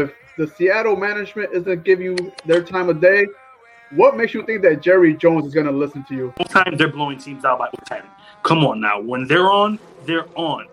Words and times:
if 0.00 0.12
the 0.36 0.46
Seattle 0.46 0.96
management 0.96 1.50
isn't 1.52 1.84
give 1.84 2.00
you 2.00 2.32
their 2.46 2.62
time 2.62 2.88
of 2.88 3.00
day, 3.00 3.26
what 3.90 4.16
makes 4.16 4.34
you 4.34 4.44
think 4.44 4.62
that 4.62 4.82
Jerry 4.82 5.14
Jones 5.14 5.46
is 5.46 5.54
going 5.54 5.66
to 5.66 5.72
listen 5.72 6.04
to 6.08 6.14
you? 6.14 6.34
Both 6.36 6.50
times 6.50 6.78
they're 6.78 6.88
blowing 6.88 7.18
teams 7.18 7.44
out 7.44 7.58
by 7.58 7.68
10. 7.86 8.02
Come 8.42 8.64
on 8.64 8.80
now. 8.80 9.00
When 9.00 9.26
they're 9.26 9.50
on, 9.50 9.78
they're 10.04 10.26
on. 10.34 10.66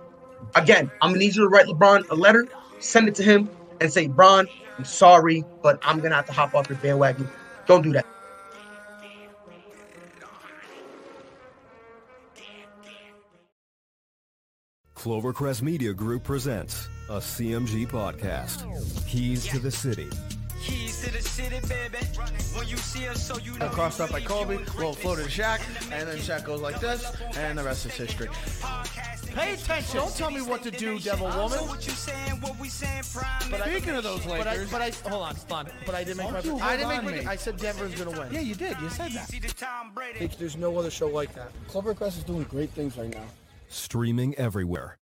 Again, 0.55 0.91
I'm 1.01 1.11
gonna 1.11 1.19
need 1.19 1.35
you 1.35 1.43
to 1.43 1.47
write 1.47 1.67
LeBron 1.67 2.09
a 2.09 2.15
letter, 2.15 2.47
send 2.79 3.07
it 3.07 3.15
to 3.15 3.23
him, 3.23 3.49
and 3.79 3.93
say, 3.93 4.07
Bron, 4.07 4.47
I'm 4.77 4.83
sorry, 4.83 5.45
but 5.61 5.79
I'm 5.83 5.99
gonna 5.99 6.15
have 6.15 6.25
to 6.25 6.33
hop 6.33 6.55
off 6.55 6.67
your 6.67 6.77
bandwagon. 6.79 7.29
Don't 7.67 7.83
do 7.83 7.93
that. 7.93 8.05
Clovercrest 15.01 15.63
Media 15.63 15.93
Group 15.93 16.23
presents 16.23 16.87
a 17.09 17.13
CMG 17.13 17.87
podcast. 17.87 18.67
Keys 19.07 19.47
to 19.47 19.57
the 19.57 19.71
City. 19.71 20.07
Keys 20.61 21.01
to 21.01 21.11
the 21.11 21.23
city, 21.23 21.59
baby. 21.67 21.97
When 22.55 22.67
you 22.67 22.77
see 22.77 23.07
us, 23.07 23.25
so 23.25 23.39
you 23.39 23.57
know. 23.57 23.67
Crossed 23.69 23.99
up 23.99 24.11
by 24.11 24.21
Kobe, 24.21 24.57
little 24.57 24.93
floater 24.93 25.23
to 25.23 25.27
Shaq, 25.27 25.59
and 25.91 26.07
then 26.07 26.17
Shaq 26.17 26.45
goes 26.45 26.61
like 26.61 26.79
this, 26.79 27.19
and 27.35 27.57
the 27.57 27.63
rest 27.63 27.87
is 27.87 27.95
history. 27.95 28.29
Pay 29.33 29.53
attention. 29.55 29.95
Don't 29.95 30.15
tell 30.15 30.29
me 30.29 30.43
what 30.43 30.61
to 30.61 30.69
do, 30.69 30.99
devil 30.99 31.25
woman. 31.29 31.49
So 31.49 31.65
what 31.65 31.83
you 31.87 31.93
saying, 31.93 32.39
what 32.39 32.59
we 32.59 32.69
saying, 32.69 33.01
prime. 33.11 33.49
But 33.49 33.61
Speaking 33.61 33.95
of 33.95 34.03
those 34.03 34.23
but 34.23 34.45
I, 34.45 34.51
Lakers, 34.51 34.71
but 34.71 34.81
I 34.83 35.09
hold 35.09 35.23
on, 35.23 35.35
hold 35.35 35.51
on. 35.51 35.69
But 35.83 35.95
I 35.95 36.03
didn't 36.03 36.17
make 36.17 36.31
my. 36.31 36.41
you 36.41 36.59
I 36.59 36.77
didn't 36.77 36.89
make 36.89 37.03
my. 37.03 37.11
me. 37.11 37.25
I 37.25 37.37
said 37.37 37.57
Denver's 37.57 37.95
gonna 37.95 38.19
win. 38.19 38.31
yeah, 38.31 38.41
you 38.41 38.53
did. 38.53 38.79
You 38.79 38.89
said 38.89 39.13
that. 39.13 39.29
See 39.29 39.39
the 39.39 39.47
Tom 39.47 39.93
Brady. 39.95 40.29
There's 40.37 40.57
no 40.57 40.77
other 40.77 40.91
show 40.91 41.07
like 41.07 41.33
that. 41.33 41.51
Clovercrest 41.69 42.19
is 42.19 42.23
doing 42.23 42.43
great 42.43 42.69
things 42.69 42.95
right 42.97 43.09
now. 43.09 43.25
Streaming 43.71 44.35
everywhere. 44.35 45.00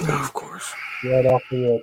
Of 0.00 0.32
course. 0.32 0.72
Right 1.04 1.26
off 1.26 1.42
the 1.50 1.82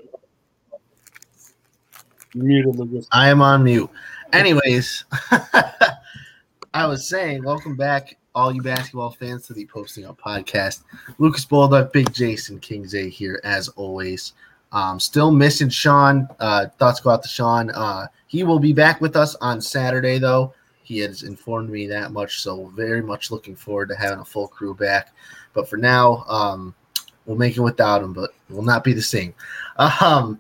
muted 2.34 3.06
I 3.12 3.30
am 3.30 3.42
on 3.42 3.64
mute. 3.64 3.90
Anyways, 4.34 5.06
I 6.74 6.86
was 6.86 7.08
saying, 7.08 7.44
welcome 7.44 7.76
back, 7.76 8.18
all 8.34 8.54
you 8.54 8.62
basketball 8.62 9.12
fans, 9.12 9.48
to 9.48 9.54
the 9.54 9.66
Posting 9.66 10.06
Up 10.06 10.20
podcast. 10.20 10.84
Lucas 11.18 11.46
Bolduck, 11.46 11.92
Big 11.92 12.12
Jason 12.14 12.60
Kingsley 12.60 13.10
here, 13.10 13.40
as 13.44 13.70
always. 13.70 14.34
Um, 14.72 15.00
still 15.00 15.32
missing 15.32 15.70
Sean. 15.70 16.28
Uh, 16.40 16.68
thoughts 16.78 17.00
go 17.00 17.12
out 17.12 17.24
to 17.24 17.30
Sean. 17.30 17.70
Uh, 17.72 18.08
he 18.28 18.44
will 18.44 18.60
be 18.60 18.74
back 18.74 19.02
with 19.02 19.16
us 19.16 19.36
on 19.36 19.62
Saturday, 19.62 20.20
though. 20.20 20.54
He 20.84 21.00
has 21.00 21.24
informed 21.24 21.70
me 21.70 21.88
that 21.88 22.12
much, 22.12 22.42
so 22.42 22.68
very 22.76 23.02
much 23.02 23.32
looking 23.32 23.56
forward 23.56 23.90
to 23.90 23.96
having 23.96 24.20
a 24.20 24.26
full 24.26 24.48
crew 24.48 24.74
back. 24.74 25.16
But 25.54 25.70
for 25.70 25.78
now, 25.78 26.26
um, 26.28 26.76
we'll 27.26 27.38
make 27.38 27.58
it 27.58 27.62
without 27.62 28.02
him, 28.04 28.14
but 28.14 28.32
it 28.50 28.54
will 28.54 28.64
not 28.64 28.84
be 28.84 28.94
the 28.94 29.02
same. 29.02 29.34
Um, 29.78 30.40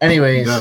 anyways, 0.00 0.46
Yeah. 0.46 0.60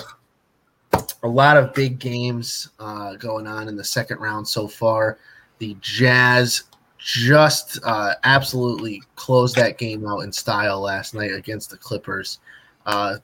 a 1.24 1.28
lot 1.28 1.57
of 1.57 1.74
big 1.74 2.00
games 2.00 2.69
uh, 2.79 3.16
going 3.16 3.47
on 3.47 3.68
in 3.68 3.75
the 3.75 3.84
second 3.84 4.19
round 4.19 4.47
so 4.47 4.68
far. 4.68 5.18
The 5.59 5.75
Jazz 5.81 6.63
just 6.97 7.79
uh, 7.84 8.13
absolutely 8.24 9.01
closed 9.16 9.56
that 9.56 9.78
game 9.78 10.07
out 10.07 10.19
in 10.19 10.31
style 10.31 10.81
last 10.81 11.13
night 11.13 11.34
against 11.34 11.69
the 11.69 11.78
Clippers. 11.78 12.40
Uh, 12.85 13.18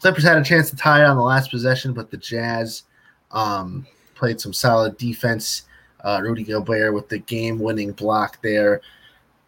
Clippers 0.00 0.24
had 0.24 0.38
a 0.38 0.44
chance 0.44 0.70
to 0.70 0.76
tie 0.76 1.02
it 1.02 1.06
on 1.06 1.16
the 1.16 1.22
last 1.22 1.50
possession, 1.50 1.92
but 1.92 2.10
the 2.10 2.16
Jazz 2.16 2.84
um, 3.32 3.86
played 4.14 4.40
some 4.40 4.52
solid 4.52 4.96
defense. 4.96 5.62
Uh, 6.04 6.20
Rudy 6.22 6.42
Gobert 6.42 6.92
with 6.94 7.08
the 7.08 7.18
game-winning 7.18 7.92
block 7.92 8.40
there. 8.42 8.80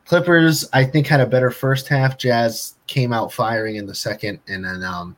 Clippers, 0.07 0.69
I 0.73 0.85
think, 0.85 1.07
had 1.07 1.21
a 1.21 1.27
better 1.27 1.51
first 1.51 1.89
half. 1.89 2.19
Jazz 2.19 2.75
came 2.87 3.13
out 3.13 3.33
firing 3.33 3.77
in 3.77 3.87
the 3.87 3.95
second, 3.95 4.39
and 4.49 4.65
then 4.65 4.83
um, 4.83 5.17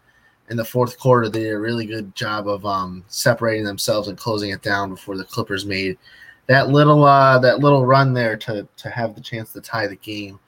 in 0.49 0.57
the 0.57 0.65
fourth 0.65 0.99
quarter, 0.99 1.29
they 1.29 1.41
did 1.41 1.53
a 1.53 1.59
really 1.59 1.87
good 1.87 2.15
job 2.15 2.47
of 2.49 2.65
um, 2.65 3.05
separating 3.09 3.65
themselves 3.65 4.09
and 4.09 4.17
closing 4.17 4.51
it 4.51 4.63
down 4.63 4.91
before 4.91 5.17
the 5.17 5.25
Clippers 5.25 5.67
made 5.67 5.99
that 6.47 6.69
little 6.69 7.03
uh, 7.03 7.39
that 7.41 7.59
little 7.59 7.85
run 7.85 8.15
there 8.15 8.37
to 8.37 8.67
to 8.77 8.91
have 8.91 9.15
the 9.15 9.21
chance 9.21 9.53
to 9.53 9.61
tie 9.61 9.89
the 9.89 9.97
game. 9.97 10.39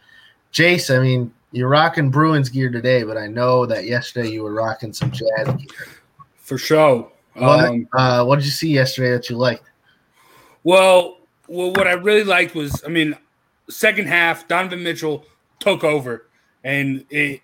Jace, 0.52 0.96
I 0.96 1.02
mean, 1.02 1.32
you're 1.52 1.68
rocking 1.68 2.10
Bruins 2.10 2.48
gear 2.48 2.70
today, 2.70 3.02
but 3.02 3.16
I 3.16 3.26
know 3.26 3.66
that 3.66 3.84
yesterday 3.86 4.30
you 4.30 4.42
were 4.44 4.54
rocking 4.54 4.92
some 4.92 5.10
Jazz 5.10 5.46
gear. 5.46 5.88
For 6.36 6.58
sure. 6.58 7.10
What, 7.34 7.64
Um, 7.64 7.88
uh, 7.92 8.24
what 8.24 8.36
did 8.36 8.44
you 8.46 8.50
see 8.50 8.70
yesterday 8.70 9.10
that 9.10 9.28
you 9.28 9.36
liked? 9.36 9.64
well, 10.64 11.18
well, 11.46 11.72
what 11.72 11.86
I 11.86 11.92
really 11.92 12.24
liked 12.24 12.54
was, 12.54 12.82
I 12.84 12.88
mean, 12.88 13.16
second 13.70 14.08
half, 14.08 14.48
Donovan 14.48 14.82
Mitchell 14.82 15.24
took 15.60 15.84
over, 15.84 16.28
and 16.64 17.04
it 17.10 17.40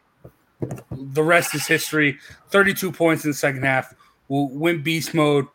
the 0.90 1.22
rest 1.22 1.54
is 1.54 1.66
history. 1.66 2.18
Thirty-two 2.48 2.92
points 2.92 3.24
in 3.24 3.30
the 3.30 3.36
second 3.36 3.64
half. 3.64 3.94
Went 4.28 4.82
beast 4.82 5.12
mode, 5.12 5.46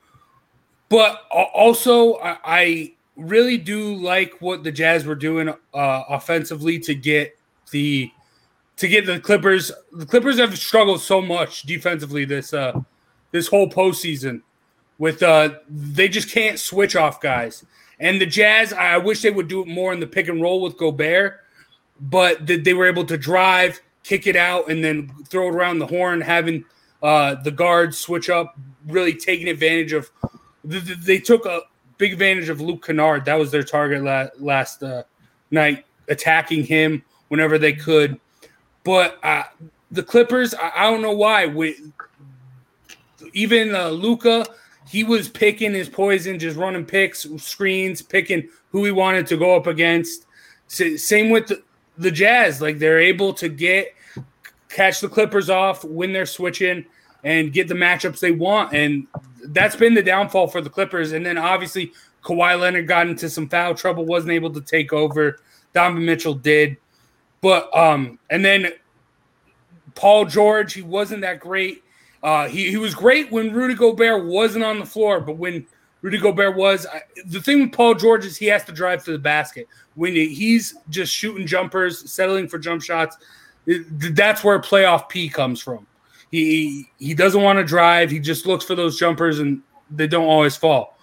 but 0.90 1.24
also 1.32 2.16
I, 2.18 2.38
I 2.46 2.94
really 3.16 3.58
do 3.58 3.96
like 3.96 4.36
what 4.40 4.64
the 4.64 4.72
Jazz 4.72 5.06
were 5.06 5.16
doing 5.16 5.50
uh, 5.50 5.56
offensively 5.74 6.80
to 6.80 6.94
get 6.94 7.36
the 7.72 8.12
to 8.78 8.88
get 8.88 9.08
the 9.08 9.20
Clippers. 9.20 9.72
The 9.92 10.06
Clippers 10.06 10.38
have 10.38 10.58
struggled 10.58 11.02
so 11.02 11.20
much 11.22 11.64
defensively 11.64 12.26
this 12.26 12.54
uh 12.54 12.80
this 13.32 13.48
whole 13.48 13.70
postseason. 13.70 14.42
With 15.00 15.24
uh, 15.24 15.56
they 15.68 16.10
just 16.10 16.30
can't 16.30 16.60
switch 16.60 16.96
off 16.96 17.22
guys. 17.22 17.66
And 18.00 18.20
the 18.22 18.26
Jazz, 18.26 18.72
I 18.74 18.98
wish 18.98 19.22
they 19.22 19.32
would 19.32 19.48
do 19.48 19.62
it 19.62 19.68
more 19.68 19.92
in 19.92 20.00
the 20.00 20.08
pick 20.08 20.28
and 20.30 20.42
roll 20.42 20.62
with 20.62 20.78
Gobert, 20.78 21.42
but 22.00 22.46
they 22.48 22.74
were 22.74 22.88
able 22.88 23.06
to 23.06 23.18
drive, 23.18 23.80
kick 24.04 24.26
it 24.26 24.36
out, 24.38 24.70
and 24.70 24.84
then 24.84 25.12
throw 25.28 25.48
it 25.50 25.56
around 25.56 25.80
the 25.80 25.88
horn, 25.88 26.22
having 26.22 26.64
uh, 27.04 27.36
the 27.44 27.52
guards 27.52 27.98
switch 27.98 28.30
up, 28.30 28.58
really 28.88 29.14
taking 29.14 29.48
advantage 29.50 29.92
of. 29.94 30.10
th- 30.70 30.86
th- 30.86 31.00
They 31.00 31.18
took 31.20 31.46
a 31.46 31.62
big 31.98 32.14
advantage 32.14 32.48
of 32.50 32.62
Luke 32.62 32.86
Kennard. 32.86 33.26
That 33.26 33.36
was 33.36 33.52
their 33.52 33.64
target 33.64 34.04
la- 34.04 34.28
last 34.40 34.82
uh, 34.82 35.04
night, 35.52 35.86
attacking 36.08 36.64
him 36.64 37.04
whenever 37.28 37.58
they 37.58 37.74
could. 37.74 38.20
But 38.86 39.20
uh, 39.24 39.44
the 39.92 40.04
Clippers, 40.04 40.54
I, 40.56 40.90
don't 40.90 41.02
know 41.02 41.12
why. 41.12 41.54
Even 43.34 43.76
uh, 43.76 43.90
Luka, 43.90 44.46
he 44.90 45.04
was 45.04 45.30
picking 45.30 45.74
his 45.74 45.88
poison, 45.88 46.40
just 46.40 46.58
running 46.58 46.84
picks, 46.84 47.28
screens, 47.38 48.02
picking 48.02 48.50
who 48.72 48.84
he 48.86 48.92
wanted 48.92 49.28
to 49.28 49.38
go 49.38 49.56
up 49.56 49.68
against. 49.68 50.26
Same 50.68 51.30
with 51.30 51.48
the, 51.48 51.62
the 52.00 52.10
Jazz; 52.10 52.60
like 52.60 52.80
they're 52.80 53.00
able 53.00 53.34
to 53.36 53.50
get 53.50 53.94
catch 54.68 55.00
the 55.00 55.08
Clippers 55.10 55.50
off 55.50 55.84
when 55.84 56.12
they're 56.12 56.26
switching 56.26 56.86
and 57.24 57.54
get 57.54 57.68
the 57.68 57.76
matchups 57.76 58.20
they 58.20 58.32
want, 58.32 58.74
and 58.74 59.06
that's 59.46 59.76
been 59.76 59.94
the 59.94 60.02
downfall 60.02 60.48
for 60.48 60.60
the 60.60 60.70
Clippers. 60.70 61.12
And 61.12 61.24
then 61.24 61.38
obviously 61.38 61.92
Kawhi 62.24 62.60
Leonard 62.60 62.88
got 62.88 63.08
into 63.08 63.30
some 63.30 63.48
foul 63.48 63.76
trouble, 63.76 64.06
wasn't 64.06 64.32
able 64.34 64.52
to 64.54 64.62
take 64.62 64.92
over. 64.92 65.38
Donovan 65.74 66.04
Mitchell 66.04 66.34
did, 66.34 66.78
but 67.42 67.76
um, 67.78 68.18
and 68.32 68.44
then 68.44 68.72
Paul 69.94 70.26
George, 70.26 70.74
he 70.74 70.82
wasn't 70.82 71.22
that 71.22 71.40
great. 71.40 71.84
Uh, 72.22 72.48
he, 72.48 72.70
he 72.70 72.78
was 72.78 72.94
great 72.94 73.32
when 73.32 73.54
Rudy 73.54 73.76
Gobert 73.76 74.26
wasn't 74.26 74.66
on 74.66 74.80
the 74.80 74.86
floor, 74.86 75.22
but 75.22 75.38
when 75.38 75.66
Rudy 76.02 76.18
Gobert 76.18 76.56
was, 76.56 76.86
I, 76.86 77.02
the 77.26 77.42
thing 77.42 77.62
with 77.62 77.72
Paul 77.72 77.96
George 77.96 78.26
is 78.26 78.38
he 78.38 78.48
has 78.48 78.64
to 78.66 78.72
drive 78.72 79.04
to 79.06 79.12
the 79.12 79.20
basket. 79.20 79.68
When 79.96 80.14
he's 80.14 80.76
just 80.90 81.14
shooting 81.14 81.48
jumpers, 81.48 82.12
settling 82.12 82.48
for 82.48 82.58
jump 82.58 82.82
shots, 82.82 83.18
that's 83.66 84.44
where 84.44 84.60
playoff 84.60 85.10
P 85.10 85.30
comes 85.30 85.62
from. 85.62 85.86
He 86.32 86.90
he 87.00 87.14
doesn't 87.14 87.42
want 87.42 87.58
to 87.58 87.66
drive. 87.66 88.12
He 88.12 88.20
just 88.20 88.46
looks 88.46 88.64
for 88.64 88.76
those 88.76 89.00
jumpers, 89.00 89.40
and 89.40 89.62
they 89.90 90.08
don't 90.08 90.28
always 90.28 90.56
fall. 90.56 90.98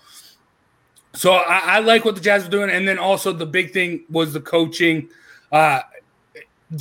So 1.15 1.33
I, 1.33 1.77
I 1.77 1.79
like 1.81 2.05
what 2.05 2.15
the 2.15 2.21
Jazz 2.21 2.47
are 2.47 2.51
doing, 2.51 2.71
and 2.71 2.87
then 2.87 2.99
also 2.99 3.33
the 3.33 3.47
big 3.47 3.73
thing 3.73 4.05
was 4.11 4.33
the 4.33 4.41
coaching. 4.41 5.09
Uh, 5.51 5.81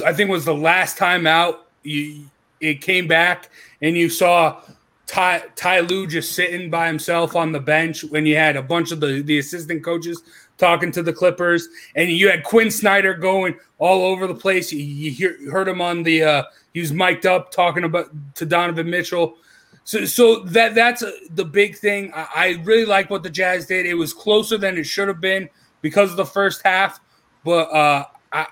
I 0.06 0.14
think 0.14 0.30
was 0.30 0.46
the 0.46 0.54
last 0.54 0.98
time 0.98 1.26
out. 1.26 1.68
You, 1.84 2.30
it 2.60 2.82
came 2.82 3.08
back, 3.08 3.50
and 3.82 3.96
you 3.96 4.10
saw 4.10 4.62
Ty, 5.08 5.44
Ty 5.56 5.82
Lue 5.82 6.08
just 6.08 6.34
sitting 6.34 6.70
by 6.70 6.88
himself 6.88 7.36
on 7.36 7.52
the 7.52 7.60
bench 7.60 8.04
when 8.04 8.26
you 8.26 8.36
had 8.36 8.56
a 8.56 8.64
bunch 8.64 8.92
of 8.92 9.00
the, 9.00 9.22
the 9.22 9.40
assistant 9.40 9.84
coaches 9.84 10.22
talking 10.58 10.92
to 10.92 11.04
the 11.04 11.14
Clippers, 11.14 11.68
and 11.96 12.10
you 12.10 12.30
had 12.30 12.44
Quin 12.44 12.72
Snyder 12.72 13.14
going 13.14 13.58
all 13.78 14.04
over 14.06 14.26
the 14.26 14.36
place. 14.36 14.72
You, 14.72 14.80
you 14.80 15.12
hear, 15.12 15.52
heard 15.52 15.68
him 15.68 15.82
on 15.82 16.04
the 16.04 16.24
uh, 16.24 16.44
he 16.74 16.80
was 16.82 16.92
mic'd 16.92 17.26
up 17.26 17.52
talking 17.52 17.84
about 17.84 18.10
to 18.36 18.46
Donovan 18.46 18.90
Mitchell. 18.90 19.38
So, 19.84 20.06
so 20.06 20.40
that 20.46 20.74
that's 20.74 21.04
uh 21.04 21.12
the 21.32 21.46
big 21.46 21.78
thing. 21.78 22.12
I, 22.16 22.28
I 22.36 22.62
really 22.64 22.86
like 22.86 23.10
what 23.10 23.24
the 23.24 23.30
Jazz 23.30 23.68
did. 23.68 23.86
It 23.86 23.94
was 23.94 24.14
closer 24.14 24.58
than 24.58 24.78
it 24.78 24.86
should 24.86 25.08
have 25.08 25.22
been 25.22 25.50
because 25.82 26.10
of 26.10 26.18
the 26.18 26.26
first 26.26 26.62
half, 26.66 27.00
but 27.44 27.70
uh, 27.72 28.06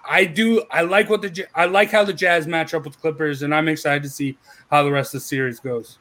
I, 0.06 0.26
do 0.26 0.64
I 0.72 0.82
like 0.82 1.10
what 1.10 1.22
the 1.22 1.46
I 1.56 1.66
like 1.66 1.92
how 1.92 2.04
the 2.04 2.14
Jazz 2.14 2.48
match 2.48 2.74
up 2.74 2.86
with 2.86 3.00
Clippers, 3.00 3.42
and 3.42 3.54
I'm 3.54 3.68
excited 3.68 4.04
to 4.04 4.10
see 4.10 4.38
how 4.70 4.84
the 4.84 4.92
rest 4.92 5.14
of 5.14 5.22
the 5.22 5.26
series 5.26 5.60
goes. 5.60 5.98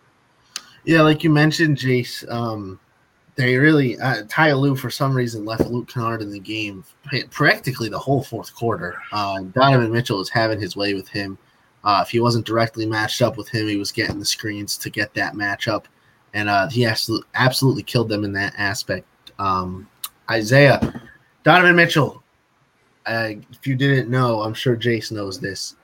Yeah, 0.85 1.03
like 1.03 1.25
you 1.25 1.31
mentioned, 1.31 1.79
Jace. 1.79 2.31
Um, 2.31 2.79
they 3.35 3.57
really 3.57 3.99
uh, 3.99 4.25
Ty 4.29 4.53
Lue 4.53 4.77
for 4.77 4.91
some 4.91 5.15
reason 5.15 5.45
left 5.45 5.67
Luke 5.67 5.89
Kennard 5.89 6.23
in 6.23 6.31
the 6.31 6.39
game 6.39 6.85
practically 7.31 7.89
the 7.89 7.99
whole 7.99 8.23
fourth 8.23 8.55
quarter. 8.55 8.99
Uh, 9.11 9.41
Donovan 9.41 9.91
Mitchell 9.91 10.19
was 10.19 10.29
having 10.29 10.61
his 10.61 10.77
way 10.77 10.95
with 10.95 11.09
him. 11.09 11.39
Uh, 11.85 12.03
if 12.05 12.11
he 12.11 12.21
wasn't 12.21 12.47
directly 12.47 12.87
matched 12.87 13.23
up 13.23 13.37
with 13.37 13.49
him, 13.49 13.67
he 13.67 13.77
was 13.77 13.91
getting 13.91 14.19
the 14.19 14.25
screens 14.25 14.77
to 14.79 14.91
get 14.91 15.13
that 15.15 15.35
matchup, 15.35 15.87
and 16.35 16.49
uh, 16.49 16.69
he 16.69 16.85
absolutely 16.85 17.27
absolutely 17.35 17.83
killed 17.83 18.09
them 18.09 18.25
in 18.25 18.33
that 18.33 18.55
aspect. 18.57 19.07
Um, 19.39 19.89
Isaiah, 20.31 21.03
Donovan 21.43 21.75
Mitchell. 21.75 22.22
Uh, 23.07 23.31
if 23.51 23.67
you 23.67 23.75
didn't 23.75 24.11
know, 24.11 24.43
I'm 24.43 24.55
sure 24.55 24.77
Jace 24.77 25.13
knows 25.13 25.41
this. 25.41 25.77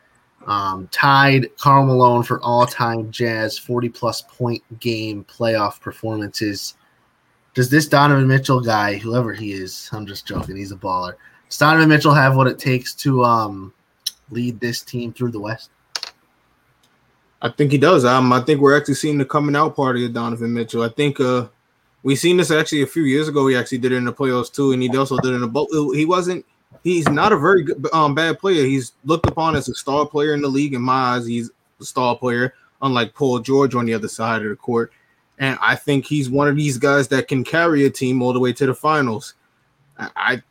Um, 0.46 0.88
tied 0.90 1.54
Karl 1.58 1.84
Malone 1.84 2.22
for 2.22 2.40
all-time 2.40 3.10
Jazz 3.10 3.58
40 3.58 3.88
plus 3.90 4.22
point 4.22 4.62
game 4.80 5.24
playoff 5.24 5.80
performances. 5.80 6.74
Does 7.54 7.68
this 7.68 7.88
Donovan 7.88 8.28
Mitchell 8.28 8.60
guy, 8.60 8.96
whoever 8.96 9.32
he 9.32 9.52
is, 9.52 9.90
I'm 9.92 10.06
just 10.06 10.26
joking, 10.26 10.56
he's 10.56 10.72
a 10.72 10.76
baller. 10.76 11.14
Does 11.48 11.58
Donovan 11.58 11.88
Mitchell 11.88 12.14
have 12.14 12.36
what 12.36 12.46
it 12.46 12.58
takes 12.58 12.94
to 12.94 13.24
um, 13.24 13.74
lead 14.30 14.60
this 14.60 14.82
team 14.82 15.12
through 15.12 15.32
the 15.32 15.40
West? 15.40 15.70
I 17.40 17.50
think 17.50 17.70
he 17.70 17.78
does. 17.78 18.04
Um, 18.04 18.32
I 18.32 18.40
think 18.40 18.60
we're 18.60 18.76
actually 18.76 18.94
seeing 18.94 19.18
the 19.18 19.24
coming 19.24 19.54
out 19.54 19.76
party 19.76 20.04
of 20.04 20.12
Donovan 20.12 20.52
Mitchell. 20.52 20.82
I 20.82 20.88
think 20.88 21.20
uh, 21.20 21.48
we 22.02 22.16
seen 22.16 22.36
this 22.36 22.50
actually 22.50 22.82
a 22.82 22.86
few 22.86 23.04
years 23.04 23.28
ago. 23.28 23.46
He 23.46 23.56
actually 23.56 23.78
did 23.78 23.92
it 23.92 23.96
in 23.96 24.04
the 24.04 24.12
playoffs 24.12 24.52
too, 24.52 24.72
and 24.72 24.82
he 24.82 24.96
also 24.96 25.18
did 25.18 25.32
it 25.32 25.36
in 25.36 25.42
the 25.42 25.48
boat. 25.48 25.68
He 25.94 26.04
wasn't. 26.04 26.44
He's 26.84 27.08
not 27.08 27.32
a 27.32 27.38
very 27.38 27.64
good, 27.64 27.86
um, 27.92 28.14
bad 28.14 28.38
player. 28.38 28.64
He's 28.64 28.92
looked 29.04 29.26
upon 29.26 29.56
as 29.56 29.68
a 29.68 29.74
star 29.74 30.06
player 30.06 30.34
in 30.34 30.40
the 30.40 30.48
league. 30.48 30.74
In 30.74 30.82
my 30.82 31.16
eyes, 31.16 31.26
he's 31.26 31.50
a 31.80 31.84
star 31.84 32.16
player, 32.16 32.54
unlike 32.82 33.14
Paul 33.14 33.40
George 33.40 33.74
on 33.74 33.86
the 33.86 33.94
other 33.94 34.08
side 34.08 34.42
of 34.42 34.48
the 34.48 34.56
court. 34.56 34.92
And 35.38 35.58
I 35.60 35.76
think 35.76 36.04
he's 36.04 36.28
one 36.28 36.48
of 36.48 36.56
these 36.56 36.78
guys 36.78 37.08
that 37.08 37.28
can 37.28 37.44
carry 37.44 37.84
a 37.84 37.90
team 37.90 38.22
all 38.22 38.32
the 38.32 38.40
way 38.40 38.52
to 38.52 38.66
the 38.66 38.74
finals. 38.74 39.34
I, 39.98 40.10
I 40.16 40.42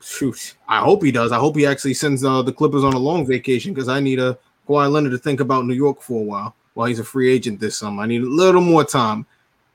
shoot, 0.00 0.54
I 0.68 0.80
hope 0.80 1.02
he 1.02 1.12
does. 1.12 1.32
I 1.32 1.38
hope 1.38 1.56
he 1.56 1.66
actually 1.66 1.94
sends 1.94 2.24
uh, 2.24 2.42
the 2.42 2.52
Clippers 2.52 2.84
on 2.84 2.94
a 2.94 2.98
long 2.98 3.26
vacation 3.26 3.72
because 3.72 3.88
I 3.88 4.00
need 4.00 4.18
a 4.18 4.38
Kawhi 4.68 4.90
Leonard 4.90 5.12
to 5.12 5.18
think 5.18 5.40
about 5.40 5.66
New 5.66 5.74
York 5.74 6.02
for 6.02 6.20
a 6.20 6.24
while 6.24 6.54
while 6.74 6.86
he's 6.86 6.98
a 6.98 7.04
free 7.04 7.30
agent 7.30 7.60
this 7.60 7.76
summer. 7.76 8.02
I 8.02 8.06
need 8.06 8.22
a 8.22 8.26
little 8.26 8.60
more 8.60 8.84
time. 8.84 9.26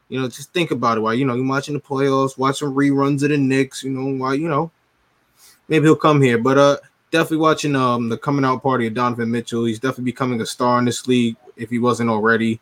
You 0.09 0.21
know, 0.21 0.27
just 0.27 0.53
think 0.53 0.71
about 0.71 0.97
it 0.97 1.01
while 1.01 1.13
you 1.13 1.25
know 1.25 1.35
you're 1.35 1.47
watching 1.47 1.73
the 1.73 1.81
playoffs, 1.81 2.37
watching 2.37 2.69
reruns 2.69 3.23
of 3.23 3.29
the 3.29 3.37
Knicks. 3.37 3.83
You 3.83 3.91
know, 3.91 4.17
while 4.17 4.35
you 4.35 4.47
know 4.47 4.71
maybe 5.67 5.85
he'll 5.85 5.95
come 5.95 6.21
here. 6.21 6.37
But 6.37 6.57
uh, 6.57 6.77
definitely 7.11 7.37
watching 7.37 7.75
um 7.75 8.09
the 8.09 8.17
coming 8.17 8.45
out 8.45 8.63
party 8.63 8.87
of 8.87 8.93
Donovan 8.93 9.31
Mitchell. 9.31 9.65
He's 9.65 9.79
definitely 9.79 10.05
becoming 10.05 10.41
a 10.41 10.45
star 10.45 10.79
in 10.79 10.85
this 10.85 11.07
league 11.07 11.35
if 11.55 11.69
he 11.69 11.79
wasn't 11.79 12.09
already, 12.09 12.59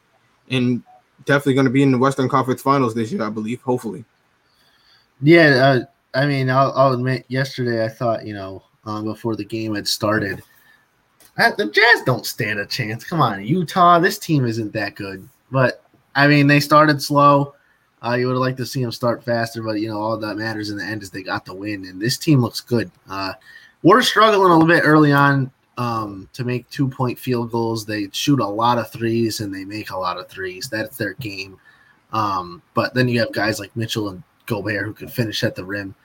and 0.50 0.84
definitely 1.25 1.56
going 1.56 1.66
to 1.66 1.72
be 1.72 1.84
in 1.84 1.92
the 1.92 1.98
Western 1.98 2.30
Conference 2.30 2.62
Finals 2.62 2.94
this 2.94 3.12
year, 3.12 3.24
I 3.24 3.30
believe. 3.30 3.62
Hopefully. 3.62 4.06
Yeah, 5.22 5.86
uh, 6.16 6.19
I 6.19 6.25
mean, 6.25 6.50
I'll, 6.50 6.72
I'll 6.75 6.94
admit, 6.94 7.25
yesterday 7.30 7.84
I 7.84 7.90
thought, 7.90 8.25
you 8.25 8.34
know, 8.34 8.63
um, 8.86 9.06
before 9.06 9.36
the 9.36 9.46
game 9.46 9.75
had 9.75 9.88
started, 9.88 10.44
uh, 11.38 11.52
the 11.57 11.69
Jazz 11.69 12.04
don't 12.06 12.25
stand 12.25 12.60
a 12.60 12.66
chance. 12.66 13.04
Come 13.04 13.22
on, 13.22 13.44
Utah, 13.46 14.00
this 14.00 14.19
team 14.19 14.46
isn't 14.46 14.74
that 14.74 14.96
good. 14.96 15.28
But 15.52 15.84
I 16.16 16.28
mean, 16.28 16.48
they 16.48 16.60
started 16.60 17.02
slow. 17.02 17.54
Uh, 18.06 18.13
you 18.13 18.28
would 18.28 18.34
have 18.34 18.42
liked 18.42 18.57
to 18.57 18.66
see 18.66 18.81
them 18.81 18.92
start 18.92 19.24
faster, 19.24 19.63
but 19.63 19.80
you 19.80 19.88
know, 19.88 20.00
all 20.00 20.18
that 20.18 20.38
matters 20.38 20.69
in 20.69 20.78
the 20.78 20.84
end 20.84 21.02
is 21.02 21.10
they 21.10 21.24
got 21.24 21.46
the 21.46 21.54
win, 21.54 21.86
and 21.86 22.02
this 22.02 22.18
team 22.18 22.40
looks 22.40 22.62
good. 22.62 22.92
Uh, 23.10 23.34
we're 23.84 24.02
struggling 24.02 24.50
a 24.50 24.54
little 24.54 24.68
bit 24.68 24.84
early 24.84 25.12
on 25.12 25.52
um, 25.78 26.30
to 26.34 26.44
make 26.44 26.69
two 26.69 26.88
point 26.88 27.19
field 27.19 27.52
goals. 27.52 27.86
They 27.86 28.10
shoot 28.12 28.40
a 28.40 28.48
lot 28.48 28.78
of 28.78 28.92
threes 28.92 29.40
and 29.40 29.54
they 29.54 29.66
make 29.66 29.92
a 29.92 29.98
lot 29.98 30.18
of 30.18 30.28
threes. 30.28 30.69
That's 30.69 30.98
their 30.98 31.13
game. 31.16 31.57
Um, 32.13 32.62
but 32.74 32.94
then 32.94 33.07
you 33.07 33.19
have 33.19 33.31
guys 33.31 33.60
like 33.60 33.75
Mitchell 33.75 34.10
and 34.10 34.24
Gobert 34.46 34.86
who 34.86 34.94
can 34.94 35.07
finish 35.07 35.44
at 35.44 35.56
the 35.56 35.66
rim. 35.66 35.96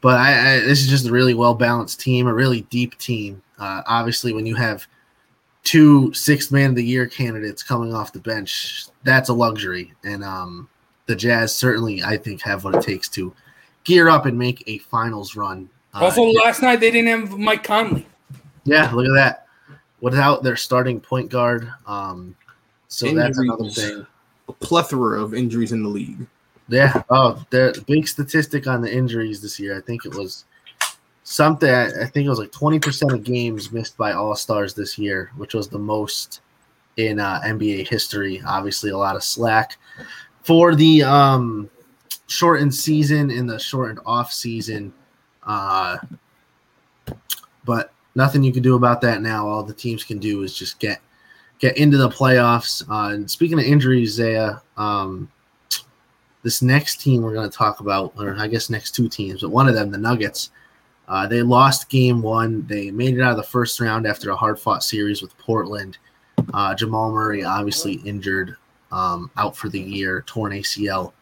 But 0.00 0.18
I, 0.18 0.30
I, 0.30 0.60
this 0.60 0.80
is 0.80 0.88
just 0.88 1.06
a 1.06 1.12
really 1.12 1.34
well 1.34 1.54
balanced 1.54 2.00
team, 2.00 2.26
a 2.26 2.34
really 2.34 2.62
deep 2.62 2.96
team. 2.98 3.42
Uh, 3.58 3.82
obviously, 3.86 4.32
when 4.32 4.46
you 4.46 4.54
have 4.54 4.86
two 5.64 6.12
sixth 6.14 6.52
man 6.52 6.70
of 6.70 6.76
the 6.76 6.84
year 6.84 7.06
candidates 7.06 7.62
coming 7.62 7.94
off 7.94 8.12
the 8.12 8.20
bench, 8.20 8.86
that's 9.04 9.28
a 9.28 9.34
luxury. 9.34 9.92
And 10.04 10.24
um, 10.24 10.68
the 11.08 11.16
Jazz 11.16 11.56
certainly, 11.56 12.02
I 12.04 12.16
think, 12.16 12.40
have 12.42 12.62
what 12.62 12.76
it 12.76 12.82
takes 12.82 13.08
to 13.10 13.34
gear 13.82 14.08
up 14.08 14.26
and 14.26 14.38
make 14.38 14.62
a 14.68 14.78
finals 14.78 15.34
run. 15.34 15.68
Uh, 15.94 16.04
Also, 16.04 16.22
last 16.22 16.62
night 16.62 16.78
they 16.80 16.90
didn't 16.90 17.08
have 17.08 17.38
Mike 17.38 17.64
Conley. 17.64 18.06
yeah, 18.64 18.90
look 18.92 19.06
at 19.06 19.14
that. 19.14 19.46
Without 20.00 20.44
their 20.44 20.54
starting 20.54 21.00
point 21.00 21.28
guard, 21.30 21.68
um, 21.86 22.36
so 22.86 23.12
that's 23.12 23.38
another 23.38 23.68
thing. 23.68 24.06
A 24.48 24.52
plethora 24.52 25.20
of 25.20 25.34
injuries 25.34 25.72
in 25.72 25.82
the 25.82 25.88
league. 25.88 26.24
Yeah. 26.68 27.02
Oh, 27.10 27.44
the 27.50 27.82
big 27.88 28.06
statistic 28.06 28.66
on 28.68 28.80
the 28.82 28.92
injuries 28.94 29.40
this 29.42 29.58
year. 29.58 29.76
I 29.76 29.80
think 29.80 30.04
it 30.04 30.14
was 30.14 30.44
something. 31.24 31.68
I 31.68 32.04
think 32.04 32.26
it 32.26 32.28
was 32.28 32.38
like 32.38 32.52
twenty 32.52 32.78
percent 32.78 33.10
of 33.12 33.24
games 33.24 33.72
missed 33.72 33.96
by 33.96 34.12
All 34.12 34.36
Stars 34.36 34.74
this 34.74 34.98
year, 34.98 35.32
which 35.36 35.54
was 35.54 35.68
the 35.68 35.78
most 35.78 36.42
in 36.96 37.18
uh, 37.18 37.40
NBA 37.44 37.88
history. 37.88 38.40
Obviously, 38.46 38.90
a 38.90 38.96
lot 38.98 39.16
of 39.16 39.24
slack 39.24 39.78
for 40.48 40.74
the 40.74 41.02
um, 41.02 41.68
shortened 42.26 42.74
season 42.74 43.30
and 43.30 43.50
the 43.50 43.58
shortened 43.58 44.00
off 44.06 44.32
season. 44.32 44.90
Uh, 45.42 45.98
but 47.66 47.92
nothing 48.14 48.42
you 48.42 48.50
can 48.50 48.62
do 48.62 48.74
about 48.74 49.02
that 49.02 49.20
now. 49.20 49.46
All 49.46 49.62
the 49.62 49.74
teams 49.74 50.04
can 50.04 50.18
do 50.18 50.42
is 50.42 50.56
just 50.56 50.78
get 50.78 51.02
get 51.58 51.76
into 51.76 51.98
the 51.98 52.08
playoffs. 52.08 52.82
Uh, 52.88 53.12
and 53.12 53.30
speaking 53.30 53.58
of 53.58 53.66
injuries, 53.66 54.14
Zaya, 54.14 54.56
um, 54.78 55.30
this 56.44 56.62
next 56.62 57.02
team 57.02 57.20
we're 57.20 57.34
going 57.34 57.50
to 57.50 57.54
talk 57.54 57.80
about, 57.80 58.14
or 58.16 58.34
I 58.38 58.46
guess 58.46 58.70
next 58.70 58.92
two 58.92 59.10
teams, 59.10 59.42
but 59.42 59.50
one 59.50 59.68
of 59.68 59.74
them, 59.74 59.90
the 59.90 59.98
Nuggets, 59.98 60.50
uh, 61.08 61.26
they 61.26 61.42
lost 61.42 61.90
game 61.90 62.22
one. 62.22 62.66
They 62.66 62.90
made 62.90 63.18
it 63.18 63.20
out 63.20 63.32
of 63.32 63.36
the 63.36 63.42
first 63.42 63.80
round 63.80 64.06
after 64.06 64.30
a 64.30 64.36
hard 64.36 64.58
fought 64.58 64.82
series 64.82 65.20
with 65.20 65.36
Portland. 65.36 65.98
Uh, 66.54 66.74
Jamal 66.74 67.12
Murray, 67.12 67.44
obviously 67.44 67.96
injured, 68.06 68.56
um, 68.92 69.30
out 69.36 69.56
for 69.56 69.68
the 69.68 69.80
year, 69.80 70.22
torn 70.26 70.52
ACL. 70.52 71.12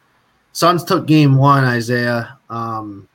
Suns 0.53 0.85
took 0.85 1.07
game 1.07 1.37
one, 1.37 1.65
Isaiah. 1.65 2.39
Um, 2.49 3.09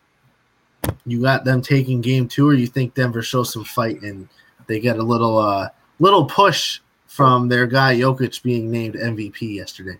you 1.05 1.22
got 1.22 1.43
them 1.43 1.62
taking 1.62 2.01
game 2.01 2.27
two, 2.27 2.48
or 2.48 2.53
you 2.53 2.67
think 2.67 2.93
Denver 2.93 3.22
shows 3.22 3.53
some 3.53 3.63
fight 3.63 4.01
and 4.01 4.27
they 4.67 4.79
get 4.79 4.98
a 4.98 5.03
little 5.03 5.38
uh, 5.38 5.70
little 6.00 6.25
push 6.25 6.79
from 7.08 7.48
their 7.48 7.67
guy 7.67 7.96
Jokic 7.96 8.41
being 8.41 8.72
named 8.72 8.96
MVP 8.96 9.55
yesterday? 9.55 10.00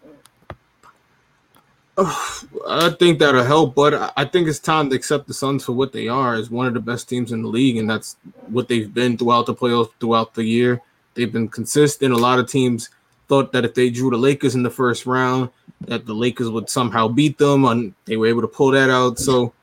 I 1.98 2.96
think 2.98 3.20
that'll 3.20 3.44
help, 3.44 3.76
but 3.76 4.14
I- 4.16 4.26
think 4.26 4.48
it's 4.48 4.60
time 4.60 4.90
to 4.90 4.96
accept 4.96 5.28
the 5.28 5.34
Suns 5.34 5.66
for 5.66 5.74
what 5.74 5.92
they 5.92 6.08
are 6.08 6.36
as 6.36 6.50
one 6.50 6.66
of 6.66 6.74
the 6.74 6.80
best 6.80 7.10
teams 7.10 7.32
in 7.32 7.44
the 7.44 7.50
league, 7.50 7.78
and 7.78 7.90
that's 7.90 8.16
what 8.48 8.68
they've 8.68 8.92
been 8.92 9.18
throughout 9.18 9.46
the 9.46 9.54
playoffs, 9.54 9.92
throughout 10.00 10.34
the 10.34 10.44
year. 10.44 10.82
They've 11.14 11.32
been 11.32 11.50
consistent. 11.50 12.14
A 12.14 12.18
lot 12.18 12.40
of 12.40 12.48
teams 12.50 12.90
thought 13.32 13.54
that 13.54 13.64
if 13.64 13.74
they 13.74 13.90
drew 13.90 14.10
the 14.10 14.18
Lakers 14.18 14.56
in 14.56 14.64
the 14.64 14.70
first 14.70 15.06
round, 15.06 15.50
that 15.88 16.06
the 16.06 16.14
Lakers 16.14 16.50
would 16.50 16.70
somehow 16.70 17.08
beat 17.08 17.38
them, 17.38 17.64
and 17.64 17.94
they 18.04 18.18
were 18.18 18.28
able 18.28 18.42
to 18.42 18.48
pull 18.48 18.72
that 18.72 18.90
out. 18.90 19.20
So, 19.20 19.54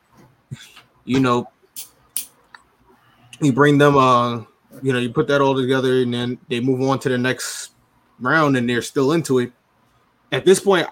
you 1.05 1.21
know, 1.21 1.51
you 3.43 3.53
bring 3.53 3.77
them, 3.77 3.99
uh, 3.99 4.39
you 4.81 4.95
know, 4.95 4.99
you 4.99 5.11
put 5.11 5.29
that 5.29 5.43
all 5.43 5.55
together, 5.55 6.01
and 6.01 6.15
then 6.15 6.39
they 6.49 6.61
move 6.61 6.81
on 6.81 6.99
to 7.01 7.11
the 7.11 7.19
next 7.19 7.73
round, 8.21 8.57
and 8.57 8.67
they're 8.67 8.81
still 8.81 9.13
into 9.13 9.39
it. 9.41 9.53
At 10.33 10.47
this 10.47 10.61
point, 10.61 10.87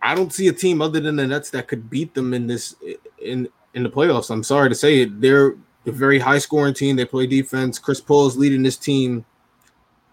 I 0.00 0.14
don't 0.14 0.32
see 0.32 0.46
a 0.46 0.52
team 0.52 0.80
other 0.80 1.00
than 1.00 1.16
the 1.16 1.26
Nets 1.26 1.50
that 1.50 1.66
could 1.66 1.90
beat 1.90 2.14
them 2.14 2.32
in 2.34 2.46
this 2.46 2.76
in 3.20 3.48
in 3.74 3.82
the 3.82 3.90
playoffs. 3.90 4.30
I'm 4.30 4.44
sorry 4.44 4.68
to 4.68 4.76
say 4.76 5.00
it. 5.00 5.20
They're 5.20 5.56
a 5.86 5.90
very 5.90 6.20
high 6.20 6.38
scoring 6.38 6.74
team. 6.74 6.94
They 6.94 7.04
play 7.04 7.26
defense. 7.26 7.80
Chris 7.80 8.00
Paul 8.00 8.28
is 8.28 8.36
leading 8.36 8.62
this 8.62 8.76
team 8.76 9.24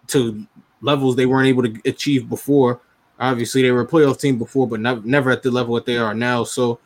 to 0.08 0.44
levels 0.84 1.16
they 1.16 1.26
weren't 1.26 1.48
able 1.48 1.62
to 1.62 1.80
achieve 1.84 2.28
before. 2.28 2.80
Obviously, 3.18 3.62
they 3.62 3.70
were 3.70 3.82
a 3.82 3.86
playoff 3.86 4.20
team 4.20 4.38
before, 4.38 4.68
but 4.68 4.80
not, 4.80 5.04
never 5.04 5.30
at 5.30 5.42
the 5.42 5.50
level 5.50 5.74
that 5.76 5.86
they 5.86 5.96
are 5.96 6.14
now. 6.14 6.44
So 6.44 6.78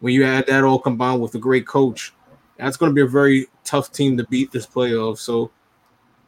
when 0.00 0.14
you 0.14 0.24
add 0.24 0.46
that 0.46 0.64
all 0.64 0.78
combined 0.78 1.20
with 1.20 1.34
a 1.34 1.38
great 1.38 1.66
coach, 1.66 2.12
that's 2.58 2.76
going 2.76 2.90
to 2.90 2.94
be 2.94 3.02
a 3.02 3.06
very 3.06 3.46
tough 3.64 3.92
team 3.92 4.16
to 4.16 4.24
beat 4.24 4.52
this 4.52 4.66
playoff. 4.66 5.18
So 5.18 5.50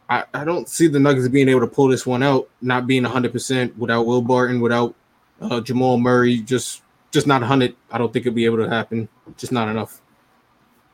I, 0.09 0.25
I 0.33 0.45
don't 0.45 0.69
see 0.69 0.87
the 0.87 0.99
Nuggets 0.99 1.29
being 1.29 1.49
able 1.49 1.61
to 1.61 1.67
pull 1.67 1.89
this 1.89 2.07
one 2.07 2.23
out, 2.23 2.49
not 2.63 2.87
being 2.87 3.03
100% 3.03 3.77
without 3.77 4.07
Will 4.07 4.23
Barton, 4.23 4.61
without 4.61 4.95
uh, 5.41 5.61
Jamal 5.61 5.99
Murray, 5.99 6.39
just 6.39 6.83
just 7.11 7.27
not 7.27 7.41
100. 7.41 7.75
I 7.91 7.99
don't 7.99 8.13
think 8.13 8.27
it'll 8.27 8.35
be 8.35 8.45
able 8.45 8.59
to 8.59 8.69
happen. 8.69 9.09
Just 9.37 9.53
not 9.53 9.69
enough. 9.69 10.01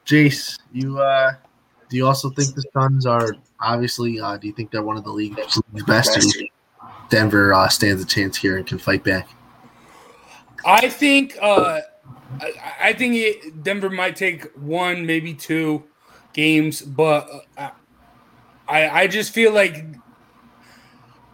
Jace, 0.07 0.59
you 0.73 0.99
uh, 0.99 1.33
do 1.89 1.97
you 1.97 2.07
also 2.07 2.31
think 2.31 2.55
the 2.55 2.65
Suns 2.73 3.07
are 3.07 3.35
obviously? 3.65 4.21
Uh, 4.21 4.37
do 4.37 4.47
you 4.47 4.53
think 4.53 4.71
they're 4.71 4.83
one 4.83 4.97
of 4.97 5.05
the 5.05 5.11
league's 5.11 5.61
best? 5.87 6.21
Do 6.21 6.49
Denver 7.09 7.53
uh, 7.53 7.69
stands 7.69 8.03
a 8.03 8.07
chance 8.07 8.37
here 8.37 8.57
and 8.57 8.67
can 8.67 8.79
fight 8.79 9.05
back. 9.05 9.29
I 10.65 10.89
think 10.89 11.37
uh, 11.41 11.81
I, 12.41 12.53
I 12.81 12.93
think 12.93 13.15
it, 13.15 13.63
Denver 13.63 13.91
might 13.91 14.17
take 14.17 14.51
one, 14.57 15.07
maybe 15.07 15.35
two 15.35 15.85
games, 16.33 16.81
but 16.81 17.29
uh, 17.57 17.71
I 18.69 18.89
I 18.89 19.07
just 19.07 19.33
feel 19.33 19.53
like 19.53 19.85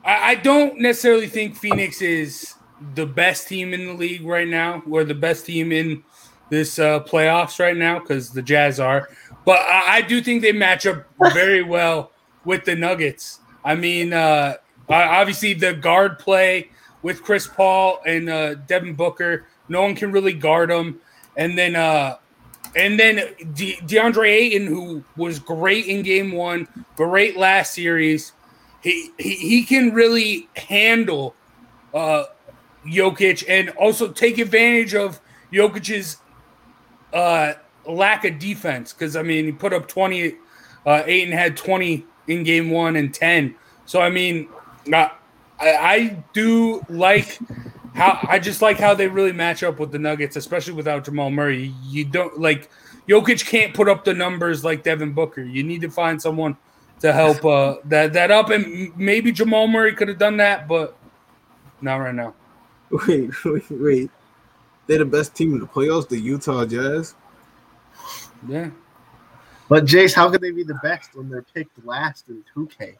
I, 0.05 0.31
I 0.31 0.35
don't 0.37 0.81
necessarily 0.81 1.29
think 1.29 1.57
Phoenix 1.57 2.03
is 2.03 2.55
the 2.95 3.07
best 3.07 3.49
team 3.49 3.75
in 3.75 3.87
the 3.87 3.93
league 3.93 4.25
right 4.25 4.49
now, 4.49 4.83
or 4.91 5.05
the 5.05 5.15
best 5.15 5.47
team 5.47 5.71
in 5.73 6.03
this 6.49 6.79
uh, 6.79 7.01
playoffs 7.01 7.61
right 7.61 7.77
now, 7.77 7.99
because 7.99 8.31
the 8.31 8.43
Jazz 8.43 8.81
are. 8.81 9.09
But 9.45 9.61
I, 9.61 9.97
I, 9.97 10.01
do 10.03 10.21
think 10.21 10.43
they 10.43 10.53
match 10.53 10.87
up 10.87 11.07
very 11.33 11.63
well 11.63 12.13
with 12.45 12.65
the 12.65 12.75
Nuggets. 12.75 13.41
I 13.65 13.75
mean, 13.75 14.13
uh, 14.13 14.55
obviously 14.89 15.55
the 15.55 15.75
guard 15.75 16.19
play 16.19 16.71
with 17.03 17.23
Chris 17.23 17.47
Paul 17.47 18.01
and 18.07 18.29
uh, 18.29 18.55
Devin 18.55 18.95
Booker, 18.95 19.47
no 19.69 19.83
one 19.83 19.95
can 19.95 20.13
really 20.13 20.33
guard 20.33 20.71
them. 20.71 21.01
And 21.37 21.57
then, 21.57 21.77
uh, 21.77 22.17
and 22.77 22.99
then 22.99 23.17
De- 23.55 23.77
DeAndre 23.77 24.29
Ayton, 24.29 24.67
who 24.67 25.05
was 25.17 25.39
great 25.39 25.87
in 25.87 26.03
Game 26.03 26.33
One, 26.33 26.69
great 26.97 27.37
last 27.37 27.75
series, 27.75 28.33
he 28.83 29.11
he, 29.19 29.35
he 29.35 29.65
can 29.65 29.93
really 29.93 30.49
handle 30.57 31.35
uh, 31.93 32.25
Jokic 32.87 33.45
and 33.49 33.71
also 33.71 34.13
take 34.13 34.39
advantage 34.39 34.95
of 34.95 35.21
Jokic's 35.53 36.19
uh, 37.13 37.55
lack 37.87 38.25
of 38.25 38.39
defense. 38.39 38.93
Because 38.93 39.17
I 39.17 39.23
mean, 39.23 39.47
he 39.47 39.53
put 39.53 39.73
up 39.73 39.89
twenty. 39.89 40.37
Uh, 40.87 41.03
Ayton 41.07 41.33
had 41.33 41.57
twenty 41.57 42.07
in 42.31 42.45
Game 42.45 42.71
One 42.71 42.97
and 42.97 43.13
ten. 43.13 43.55
So 43.87 44.01
I 44.01 44.11
mean, 44.11 44.49
I, 44.93 45.11
I 45.61 46.25
do 46.33 46.85
like 46.89 47.39
how 47.95 48.19
I 48.29 48.39
just 48.39 48.63
like 48.63 48.79
how 48.79 48.95
they 48.95 49.09
really 49.09 49.33
match 49.33 49.63
up 49.63 49.79
with 49.79 49.93
the 49.93 49.99
Nuggets, 49.99 50.37
especially 50.37 50.75
without 50.75 51.05
Jamal 51.05 51.31
Murray. 51.31 51.75
You 51.85 52.05
don't 52.05 52.39
like 52.39 52.71
Jokic 53.09 53.47
can't 53.47 53.75
put 53.75 53.89
up 53.89 54.05
the 54.05 54.15
numbers 54.15 54.65
like 54.65 54.85
Devin 54.85 55.13
Booker. 55.13 55.43
You 55.43 55.65
need 55.65 55.81
to 55.81 55.91
find 55.91 56.21
someone 56.23 56.57
to 57.01 57.13
help 57.13 57.45
uh, 57.45 57.77
that 57.87 58.13
that 58.13 58.31
up, 58.31 58.51
and 58.51 58.97
maybe 58.97 59.33
Jamal 59.33 59.67
Murray 59.67 59.95
could 59.95 60.09
have 60.09 60.19
done 60.19 60.37
that, 60.37 60.69
but 60.69 60.97
not 61.81 61.97
right 61.97 62.15
now. 62.15 62.35
Wait, 63.07 63.31
wait, 63.45 63.71
wait. 63.71 64.11
They're 64.89 64.99
the 64.99 65.05
best 65.05 65.37
team 65.37 65.53
in 65.53 65.61
the 65.61 65.67
playoffs, 65.67 66.09
the 66.09 66.19
Utah 66.19 66.65
Jazz. 66.67 67.15
Yeah. 68.49 68.71
But 69.71 69.85
Jace, 69.85 70.13
how 70.13 70.29
could 70.29 70.41
they 70.41 70.51
be 70.51 70.65
the 70.65 70.79
best 70.83 71.15
when 71.15 71.31
they're 71.31 71.47
picked 71.55 71.83
last 71.87 72.29
in 72.29 72.43
2K? 72.57 72.97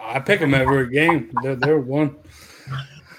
I 0.00 0.18
pick 0.20 0.40
them 0.40 0.54
every 0.54 0.88
game. 0.88 1.30
They're, 1.42 1.54
they're 1.54 1.78
one. 1.78 2.16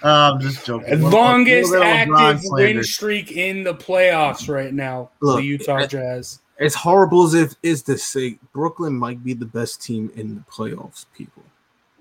Uh, 0.01 0.31
I'm 0.33 0.41
just 0.41 0.65
joking. 0.65 1.01
Longest 1.01 1.71
active 1.75 2.41
win 2.45 2.83
streak 2.83 3.31
in 3.33 3.63
the 3.63 3.75
playoffs 3.75 4.49
right 4.49 4.73
now. 4.73 5.11
Look, 5.21 5.37
the 5.37 5.45
Utah 5.45 5.85
Jazz. 5.85 6.39
As 6.59 6.73
horrible 6.73 7.23
as 7.25 7.35
it 7.35 7.55
is 7.61 7.83
to 7.83 7.95
say, 7.99 8.39
Brooklyn 8.51 8.95
might 8.95 9.23
be 9.23 9.35
the 9.35 9.45
best 9.45 9.83
team 9.83 10.11
in 10.15 10.33
the 10.33 10.43
playoffs, 10.51 11.05
people. 11.15 11.43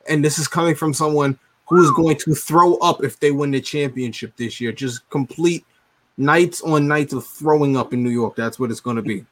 And 0.09 0.25
this 0.25 0.39
is 0.39 0.49
coming 0.49 0.75
from 0.75 0.95
someone 0.95 1.39
who 1.69 1.83
is 1.85 1.91
going 1.91 2.17
to 2.17 2.35
throw 2.35 2.77
up 2.77 3.05
if 3.05 3.21
they 3.21 3.31
win 3.31 3.51
the 3.51 3.61
championship 3.61 4.35
this 4.39 4.59
year. 4.59 4.73
Just 4.73 5.07
complete 5.11 5.67
nights 6.19 6.61
on 6.61 6.87
nights 6.87 7.15
of 7.15 7.27
throwing 7.27 7.77
up 7.77 7.95
in 7.95 8.03
New 8.03 8.11
York. 8.11 8.37
That's 8.37 8.59
what 8.59 8.71
it's 8.71 8.81
going 8.81 8.97
to 8.97 9.03
be. 9.03 9.25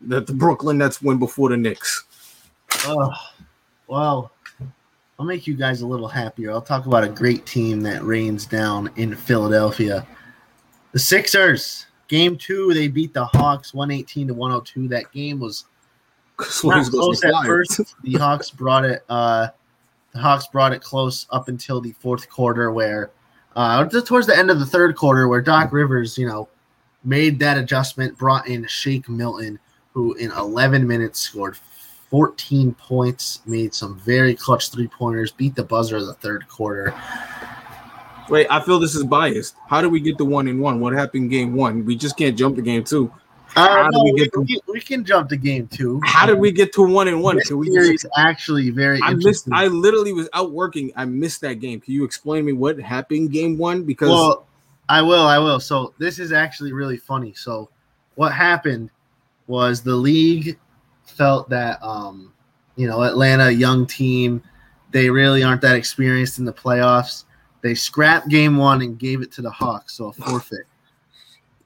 That 0.00 0.26
the 0.26 0.34
Brooklyn 0.34 0.78
Nets 0.78 1.00
win 1.00 1.18
before 1.18 1.50
the 1.50 1.56
Knicks. 1.56 2.04
Oh, 2.84 3.12
well, 3.86 4.32
I'll 5.18 5.26
make 5.26 5.46
you 5.46 5.54
guys 5.54 5.82
a 5.82 5.86
little 5.86 6.08
happier. 6.08 6.50
I'll 6.50 6.60
talk 6.60 6.86
about 6.86 7.04
a 7.04 7.08
great 7.08 7.46
team 7.46 7.80
that 7.82 8.02
rains 8.02 8.46
down 8.46 8.90
in 8.96 9.14
Philadelphia. 9.14 10.06
The 10.92 10.98
Sixers, 10.98 11.86
game 12.08 12.36
two, 12.36 12.72
they 12.74 12.88
beat 12.88 13.14
the 13.14 13.24
Hawks 13.26 13.72
118 13.72 14.28
to 14.28 14.34
102. 14.34 14.88
That 14.88 15.10
game 15.12 15.38
was 15.38 15.64
not 16.64 16.86
close 16.86 17.24
at 17.24 17.44
first. 17.44 17.80
The 18.02 18.14
Hawks 18.14 18.50
brought 18.50 18.84
it 18.84 19.04
uh 19.08 19.48
the 20.12 20.20
Hawks 20.20 20.46
brought 20.46 20.72
it 20.72 20.80
close 20.82 21.26
up 21.30 21.48
until 21.48 21.80
the 21.80 21.92
fourth 21.92 22.28
quarter 22.30 22.72
where 22.72 23.10
uh 23.56 23.84
towards 24.02 24.26
the 24.26 24.36
end 24.36 24.50
of 24.50 24.60
the 24.60 24.66
third 24.66 24.94
quarter 24.94 25.26
where 25.26 25.40
Doc 25.40 25.72
Rivers, 25.72 26.16
you 26.16 26.28
know, 26.28 26.48
made 27.04 27.38
that 27.40 27.58
adjustment, 27.58 28.16
brought 28.18 28.46
in 28.46 28.66
Shake 28.66 29.08
Milton, 29.08 29.58
who 29.92 30.14
in 30.14 30.30
11 30.32 30.86
minutes 30.86 31.20
scored 31.20 31.56
14 32.10 32.74
points, 32.74 33.40
made 33.46 33.74
some 33.74 33.98
very 33.98 34.34
clutch 34.34 34.70
three 34.70 34.88
pointers, 34.88 35.32
beat 35.32 35.54
the 35.54 35.64
buzzer 35.64 35.96
of 35.96 36.06
the 36.06 36.14
third 36.14 36.46
quarter. 36.48 36.94
Wait, 38.28 38.46
I 38.50 38.60
feel 38.60 38.78
this 38.78 38.94
is 38.94 39.04
biased. 39.04 39.56
How 39.68 39.80
do 39.80 39.88
we 39.88 40.00
get 40.00 40.18
the 40.18 40.24
one 40.24 40.48
in 40.48 40.58
one? 40.58 40.80
What 40.80 40.92
happened 40.92 41.30
game 41.30 41.54
one? 41.54 41.84
We 41.84 41.96
just 41.96 42.16
can't 42.16 42.36
jump 42.36 42.56
to 42.56 42.62
game 42.62 42.84
two. 42.84 43.12
Uh, 43.56 43.88
no, 43.90 44.04
we, 44.04 44.12
we, 44.12 44.28
to, 44.28 44.40
we, 44.40 44.60
we, 44.68 44.80
can 44.80 45.02
jump 45.02 45.30
to 45.30 45.36
game 45.36 45.66
two. 45.68 45.98
How 46.04 46.26
did 46.26 46.38
we 46.38 46.52
get 46.52 46.74
to 46.74 46.82
one 46.82 47.08
and 47.08 47.22
one? 47.22 47.40
Can 47.40 47.56
we 47.56 47.68
series 47.68 48.02
just, 48.02 48.14
actually 48.18 48.68
very 48.68 49.00
I 49.02 49.14
missed 49.14 49.48
I 49.50 49.66
literally 49.68 50.12
was 50.12 50.28
out 50.34 50.52
working. 50.52 50.92
I 50.94 51.06
missed 51.06 51.40
that 51.40 51.54
game. 51.54 51.80
Can 51.80 51.94
you 51.94 52.04
explain 52.04 52.44
me 52.44 52.52
what 52.52 52.78
happened 52.78 53.32
game 53.32 53.56
one? 53.56 53.84
Because 53.84 54.10
well, 54.10 54.46
I 54.90 55.00
will, 55.00 55.26
I 55.26 55.38
will. 55.38 55.58
So 55.58 55.94
this 55.96 56.18
is 56.18 56.32
actually 56.32 56.74
really 56.74 56.98
funny. 56.98 57.32
So 57.32 57.70
what 58.16 58.32
happened 58.32 58.90
was 59.46 59.82
the 59.82 59.96
league 59.96 60.58
felt 61.04 61.48
that 61.48 61.82
um, 61.82 62.34
you 62.76 62.86
know 62.86 63.04
Atlanta, 63.04 63.50
young 63.50 63.86
team, 63.86 64.42
they 64.90 65.08
really 65.08 65.42
aren't 65.42 65.62
that 65.62 65.76
experienced 65.76 66.38
in 66.38 66.44
the 66.44 66.52
playoffs. 66.52 67.24
They 67.62 67.74
scrapped 67.74 68.28
game 68.28 68.58
one 68.58 68.82
and 68.82 68.98
gave 68.98 69.22
it 69.22 69.32
to 69.32 69.42
the 69.42 69.50
Hawks, 69.50 69.94
so 69.94 70.08
a 70.08 70.12
forfeit. 70.12 70.66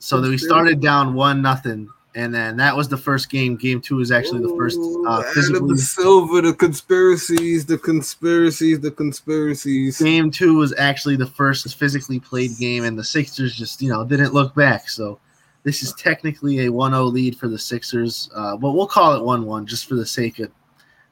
So 0.00 0.19
then 0.19 0.30
we 0.30 0.38
started 0.38 0.80
down 0.80 1.12
one 1.12 1.42
nothing, 1.42 1.87
and 2.14 2.35
then 2.35 2.57
that 2.57 2.75
was 2.75 2.88
the 2.88 2.97
first 2.97 3.28
game. 3.28 3.54
Game 3.54 3.83
two 3.83 3.97
was 3.97 4.11
actually 4.11 4.40
the 4.40 4.57
first 4.57 4.80
uh, 5.07 5.23
physically. 5.35 5.75
The 5.75 5.76
silver, 5.76 6.40
the 6.40 6.54
conspiracies, 6.54 7.66
the 7.66 7.76
conspiracies, 7.76 8.80
the 8.80 8.90
conspiracies. 8.90 10.00
Game 10.00 10.30
two 10.30 10.57
was 10.57 10.75
actually 10.78 11.16
the 11.16 11.26
first 11.26 11.76
physically 11.76 12.19
played 12.19 12.57
game, 12.59 12.85
and 12.85 12.99
the 12.99 13.04
Sixers 13.04 13.54
just 13.54 13.83
you 13.83 13.90
know 13.90 14.02
didn't 14.02 14.33
look 14.33 14.54
back. 14.54 14.88
So 14.88 15.21
this 15.64 15.83
is 15.83 15.92
technically 15.92 16.61
a 16.61 16.71
1-0 16.71 17.12
lead 17.12 17.37
for 17.37 17.49
the 17.49 17.59
Sixers, 17.59 18.30
uh, 18.35 18.57
but 18.57 18.73
we'll 18.73 18.87
call 18.87 19.14
it 19.14 19.21
1-1 19.21 19.66
just 19.66 19.87
for 19.87 19.97
the 19.97 20.07
sake 20.07 20.38
of 20.38 20.50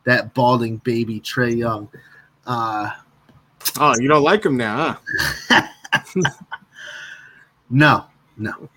that 0.05 0.33
balding 0.33 0.79
baby 0.79 1.21
Trae 1.21 1.55
Young. 1.55 1.91
Uh, 2.47 2.91
oh, 3.79 3.95
you 4.01 4.09
don't 4.09 4.23
like 4.23 4.47
him 4.47 4.57
now, 4.57 4.99
huh? 5.51 5.69
no, 7.69 8.07
no. 8.39 8.71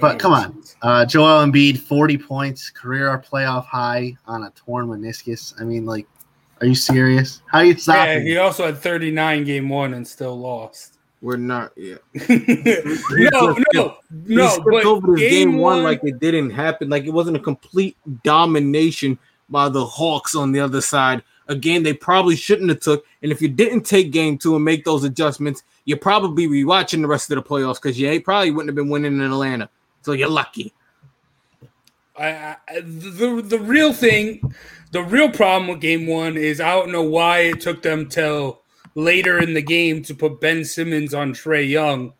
But 0.00 0.18
come 0.18 0.32
on, 0.32 0.62
uh, 0.82 1.04
Joel 1.06 1.46
Embiid, 1.46 1.78
40 1.78 2.18
points, 2.18 2.70
career 2.70 3.22
playoff 3.30 3.64
high 3.66 4.16
on 4.26 4.44
a 4.44 4.50
torn 4.50 4.88
meniscus. 4.88 5.54
I 5.60 5.64
mean, 5.64 5.86
like, 5.86 6.06
are 6.60 6.66
you 6.66 6.74
serious? 6.74 7.42
How 7.46 7.60
you 7.60 7.76
stop? 7.76 8.06
Yeah, 8.06 8.20
he 8.20 8.36
also 8.36 8.66
had 8.66 8.78
39 8.78 9.44
game 9.44 9.68
one 9.68 9.94
and 9.94 10.06
still 10.06 10.38
lost. 10.38 10.98
We're 11.20 11.36
not 11.36 11.72
yet. 11.76 12.00
no, 12.28 13.56
no, 13.74 13.96
no. 14.12 14.58
But 14.64 14.84
over 14.84 15.12
this 15.12 15.20
game, 15.20 15.50
game 15.50 15.58
one, 15.58 15.82
like 15.82 16.00
it 16.04 16.20
didn't 16.20 16.50
happen. 16.50 16.88
Like 16.88 17.04
it 17.04 17.10
wasn't 17.10 17.36
a 17.36 17.40
complete 17.40 17.96
domination 18.22 19.18
by 19.48 19.68
the 19.68 19.84
Hawks 19.84 20.34
on 20.36 20.52
the 20.52 20.60
other 20.60 20.80
side. 20.80 21.22
A 21.48 21.56
game 21.56 21.82
they 21.82 21.94
probably 21.94 22.36
shouldn't 22.36 22.68
have 22.68 22.80
took. 22.80 23.04
And 23.22 23.32
if 23.32 23.42
you 23.42 23.48
didn't 23.48 23.82
take 23.82 24.12
game 24.12 24.38
two 24.38 24.54
and 24.54 24.64
make 24.64 24.84
those 24.84 25.02
adjustments, 25.02 25.64
you'd 25.86 26.00
probably 26.00 26.46
be 26.46 26.64
watching 26.64 27.02
the 27.02 27.08
rest 27.08 27.30
of 27.32 27.36
the 27.36 27.42
playoffs 27.42 27.82
because 27.82 27.98
you 27.98 28.20
probably 28.20 28.50
wouldn't 28.50 28.68
have 28.68 28.76
been 28.76 28.90
winning 28.90 29.14
in 29.14 29.22
Atlanta. 29.22 29.68
So 30.02 30.12
you're 30.12 30.28
lucky. 30.28 30.72
I, 32.18 32.56
I, 32.68 32.80
the 32.80 33.42
the 33.44 33.58
real 33.58 33.92
thing, 33.92 34.52
the 34.90 35.02
real 35.02 35.30
problem 35.30 35.68
with 35.68 35.80
game 35.80 36.06
one 36.06 36.36
is 36.36 36.60
I 36.60 36.74
don't 36.74 36.90
know 36.90 37.02
why 37.02 37.40
it 37.40 37.60
took 37.60 37.82
them 37.82 38.08
till 38.08 38.62
later 38.94 39.38
in 39.38 39.54
the 39.54 39.62
game 39.62 40.02
to 40.02 40.14
put 40.14 40.40
Ben 40.40 40.64
Simmons 40.64 41.14
on 41.14 41.32
Trae 41.32 41.68
Young. 41.68 42.12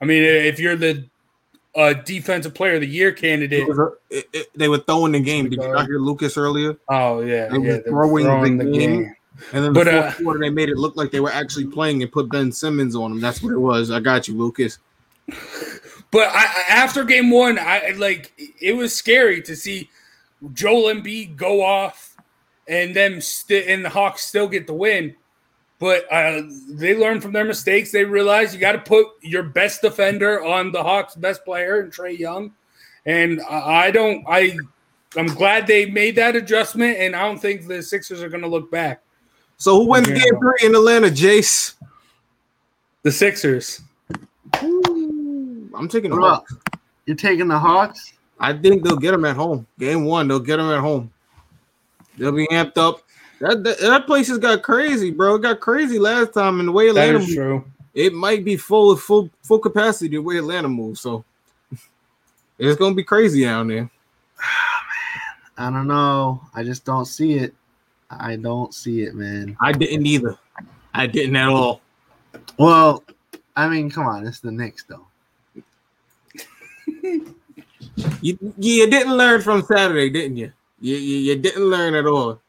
I 0.00 0.04
mean, 0.04 0.22
if 0.22 0.58
you're 0.58 0.76
the 0.76 1.08
uh, 1.74 1.92
defensive 1.92 2.54
player 2.54 2.74
of 2.74 2.80
the 2.80 2.86
year 2.86 3.12
candidate, 3.12 3.68
it, 4.10 4.26
it, 4.32 4.48
they 4.54 4.68
were 4.68 4.78
throwing 4.78 5.12
the 5.12 5.20
game. 5.20 5.50
Did 5.50 5.62
you 5.62 5.68
not 5.72 5.86
hear 5.86 5.98
Lucas 5.98 6.36
earlier? 6.36 6.76
Oh 6.88 7.20
yeah, 7.20 7.48
they 7.48 7.58
yeah, 7.58 7.76
were 7.76 7.82
throwing, 7.82 8.24
throwing 8.24 8.58
the, 8.58 8.64
the 8.64 8.72
game. 8.72 9.02
game. 9.02 9.16
And 9.52 9.64
then 9.64 9.72
the 9.72 9.84
but, 9.84 9.88
fourth 9.88 10.04
uh, 10.04 10.22
quarter, 10.22 10.40
they 10.40 10.50
made 10.50 10.68
it 10.68 10.76
look 10.76 10.96
like 10.96 11.10
they 11.10 11.20
were 11.20 11.32
actually 11.32 11.66
playing 11.66 12.02
and 12.02 12.12
put 12.12 12.30
Ben 12.30 12.52
Simmons 12.52 12.94
on 12.94 13.10
them. 13.10 13.20
That's 13.20 13.42
what 13.42 13.52
it 13.52 13.58
was. 13.58 13.90
I 13.90 14.00
got 14.00 14.28
you, 14.28 14.36
Lucas. 14.36 14.78
But 16.12 16.28
I, 16.28 16.44
I- 16.44 16.64
after 16.68 17.02
game 17.04 17.30
one, 17.30 17.58
I 17.58 17.94
like 17.96 18.32
it 18.60 18.76
was 18.76 18.94
scary 18.94 19.42
to 19.42 19.56
see 19.56 19.90
Joel 20.52 20.94
Embiid 20.94 21.36
go 21.36 21.62
off 21.62 22.16
and 22.68 22.94
them 22.94 23.20
st- 23.20 23.66
and 23.68 23.84
the 23.84 23.88
Hawks 23.88 24.22
still 24.22 24.46
get 24.46 24.68
the 24.68 24.74
win. 24.74 25.16
But 25.80 26.04
uh, 26.12 26.42
they 26.68 26.96
learned 26.96 27.22
from 27.22 27.32
their 27.32 27.44
mistakes. 27.44 27.90
They 27.90 28.04
realized 28.04 28.54
you 28.54 28.60
got 28.60 28.72
to 28.72 28.78
put 28.78 29.08
your 29.20 29.42
best 29.42 29.82
defender 29.82 30.44
on 30.44 30.70
the 30.70 30.80
Hawks' 30.80 31.16
best 31.16 31.44
player, 31.44 31.80
and 31.80 31.92
Trae 31.92 32.16
Young. 32.16 32.52
And 33.04 33.40
I 33.42 33.86
I 33.86 33.90
don't. 33.90 34.24
I 34.28 34.56
I'm 35.16 35.26
glad 35.26 35.66
they 35.66 35.86
made 35.86 36.14
that 36.16 36.36
adjustment, 36.36 36.98
and 36.98 37.16
I 37.16 37.22
don't 37.22 37.40
think 37.40 37.66
the 37.66 37.82
Sixers 37.82 38.22
are 38.22 38.28
going 38.28 38.42
to 38.42 38.48
look 38.48 38.70
back. 38.70 39.02
So 39.56 39.80
who 39.80 39.88
wins 39.88 40.08
Yeah. 40.08 40.14
game 40.18 40.38
three 40.40 40.68
in 40.68 40.74
Atlanta, 40.74 41.08
Jace? 41.08 41.74
The 43.02 43.10
Sixers. 43.10 43.80
I'm 45.74 45.88
taking 45.88 46.10
the 46.10 46.16
Bro, 46.16 46.28
Hawks. 46.28 46.54
You're 47.06 47.16
taking 47.16 47.48
the 47.48 47.58
Hawks? 47.58 48.12
I 48.38 48.52
think 48.52 48.82
they'll 48.82 48.96
get 48.96 49.12
them 49.12 49.24
at 49.24 49.36
home. 49.36 49.66
Game 49.78 50.04
one, 50.04 50.28
they'll 50.28 50.40
get 50.40 50.56
them 50.56 50.70
at 50.70 50.80
home. 50.80 51.12
They'll 52.18 52.32
be 52.32 52.46
amped 52.48 52.76
up. 52.76 53.02
That, 53.40 53.64
that 53.64 53.80
that 53.80 54.06
place 54.06 54.28
has 54.28 54.38
got 54.38 54.62
crazy, 54.62 55.10
bro. 55.10 55.36
It 55.36 55.42
got 55.42 55.60
crazy 55.60 55.98
last 55.98 56.32
time, 56.32 56.60
and 56.60 56.68
the 56.68 56.72
way 56.72 56.88
Atlanta 56.88 57.18
is 57.18 57.26
moved, 57.26 57.34
true. 57.34 57.64
it 57.94 58.12
might 58.12 58.44
be 58.44 58.56
full 58.56 58.94
full 58.96 59.30
full 59.42 59.58
capacity 59.58 60.08
the 60.08 60.18
way 60.18 60.36
Atlanta 60.36 60.68
moves. 60.68 61.00
So 61.00 61.24
it's 62.58 62.78
gonna 62.78 62.94
be 62.94 63.02
crazy 63.02 63.42
down 63.42 63.68
there. 63.68 63.76
Man, 63.76 63.90
I 65.58 65.70
don't 65.70 65.88
know. 65.88 66.40
I 66.54 66.62
just 66.62 66.84
don't 66.84 67.06
see 67.06 67.34
it. 67.34 67.54
I 68.10 68.36
don't 68.36 68.72
see 68.74 69.02
it, 69.02 69.14
man. 69.14 69.56
I 69.60 69.72
didn't 69.72 70.06
either. 70.06 70.36
I 70.94 71.06
didn't 71.06 71.34
at 71.34 71.48
all. 71.48 71.80
Well, 72.58 73.02
I 73.56 73.68
mean, 73.68 73.90
come 73.90 74.06
on, 74.06 74.26
it's 74.26 74.40
the 74.40 74.52
Knicks 74.52 74.84
though. 74.84 75.06
You 77.02 78.54
you 78.58 78.90
didn't 78.90 79.16
learn 79.16 79.42
from 79.42 79.62
Saturday, 79.62 80.10
didn't 80.10 80.36
you? 80.36 80.52
You 80.80 80.96
you, 80.96 81.18
you 81.18 81.36
didn't 81.36 81.64
learn 81.64 81.94
at 81.94 82.06
all. 82.06 82.40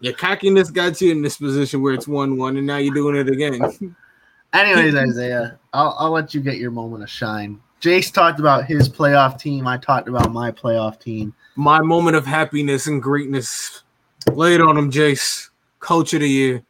Your 0.00 0.14
cockiness 0.14 0.70
got 0.70 1.00
you 1.00 1.12
in 1.12 1.22
this 1.22 1.36
position 1.36 1.82
where 1.82 1.94
it's 1.94 2.08
one 2.08 2.36
one, 2.36 2.56
and 2.56 2.66
now 2.66 2.78
you're 2.78 2.94
doing 2.94 3.16
it 3.16 3.28
again. 3.28 3.96
Anyways, 4.52 4.96
Isaiah, 4.96 5.58
I'll, 5.72 5.94
I'll 5.98 6.10
let 6.10 6.34
you 6.34 6.40
get 6.40 6.56
your 6.56 6.72
moment 6.72 7.04
of 7.04 7.10
shine. 7.10 7.60
Jace 7.80 8.12
talked 8.12 8.40
about 8.40 8.64
his 8.64 8.88
playoff 8.88 9.38
team. 9.38 9.66
I 9.66 9.78
talked 9.78 10.08
about 10.08 10.32
my 10.32 10.50
playoff 10.50 10.98
team. 10.98 11.34
My 11.54 11.80
moment 11.80 12.16
of 12.16 12.26
happiness 12.26 12.86
and 12.86 13.00
greatness. 13.00 13.84
Lay 14.32 14.54
it 14.54 14.60
on 14.60 14.76
him, 14.76 14.90
Jace. 14.90 15.50
Coach 15.78 16.12
of 16.14 16.20
the 16.20 16.28
year. 16.28 16.62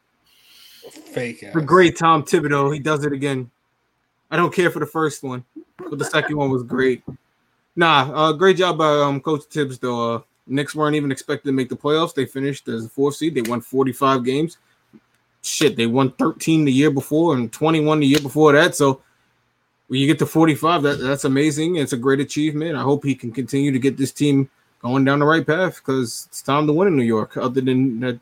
Fake 0.90 1.42
ass. 1.42 1.54
The 1.54 1.62
great 1.62 1.96
Tom 1.96 2.22
Thibodeau. 2.22 2.72
He 2.72 2.80
does 2.80 3.04
it 3.04 3.12
again. 3.12 3.50
I 4.30 4.36
don't 4.36 4.54
care 4.54 4.70
for 4.70 4.78
the 4.78 4.86
first 4.86 5.22
one, 5.22 5.44
but 5.88 5.98
the 5.98 6.04
second 6.04 6.36
one 6.36 6.50
was 6.50 6.62
great. 6.62 7.02
Nah, 7.76 8.10
uh, 8.12 8.32
great 8.32 8.56
job 8.56 8.78
by 8.78 9.00
um, 9.00 9.20
Coach 9.20 9.44
Thibs, 9.44 9.78
though. 9.78 10.16
Uh, 10.16 10.20
Knicks 10.46 10.74
weren't 10.74 10.96
even 10.96 11.12
expected 11.12 11.48
to 11.48 11.52
make 11.52 11.68
the 11.68 11.76
playoffs. 11.76 12.14
They 12.14 12.26
finished 12.26 12.68
as 12.68 12.84
the 12.84 12.88
fourth 12.88 13.16
seed. 13.16 13.34
They 13.34 13.42
won 13.42 13.60
45 13.60 14.24
games. 14.24 14.58
Shit, 15.42 15.76
they 15.76 15.86
won 15.86 16.10
13 16.12 16.64
the 16.64 16.72
year 16.72 16.90
before 16.90 17.34
and 17.34 17.52
21 17.52 18.00
the 18.00 18.06
year 18.06 18.20
before 18.20 18.52
that. 18.52 18.74
So 18.74 19.00
when 19.86 20.00
you 20.00 20.06
get 20.06 20.18
to 20.18 20.26
45, 20.26 20.82
that, 20.82 21.00
that's 21.00 21.24
amazing. 21.24 21.76
It's 21.76 21.92
a 21.92 21.96
great 21.96 22.20
achievement. 22.20 22.76
I 22.76 22.82
hope 22.82 23.04
he 23.04 23.14
can 23.14 23.32
continue 23.32 23.72
to 23.72 23.78
get 23.78 23.96
this 23.96 24.12
team 24.12 24.50
going 24.82 25.04
down 25.04 25.20
the 25.20 25.24
right 25.24 25.46
path 25.46 25.76
because 25.76 26.26
it's 26.28 26.42
time 26.42 26.66
to 26.66 26.72
win 26.72 26.88
in 26.88 26.96
New 26.96 27.04
York, 27.04 27.36
other 27.36 27.60
than 27.60 28.00
that 28.00 28.18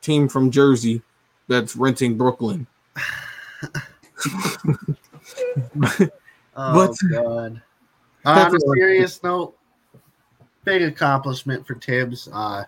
team 0.00 0.28
from 0.28 0.50
Jersey 0.50 1.02
that's 1.46 1.76
renting 1.76 2.16
Brooklyn. 2.16 2.66
Oh 6.56 6.88
But- 6.88 7.10
God! 7.10 7.62
on 8.24 8.56
a 8.56 8.60
serious 8.74 9.22
note, 9.22 9.56
big 10.64 10.82
accomplishment 10.82 11.66
for 11.66 11.74
Thibs. 11.76 12.28
Uh, 12.32 12.64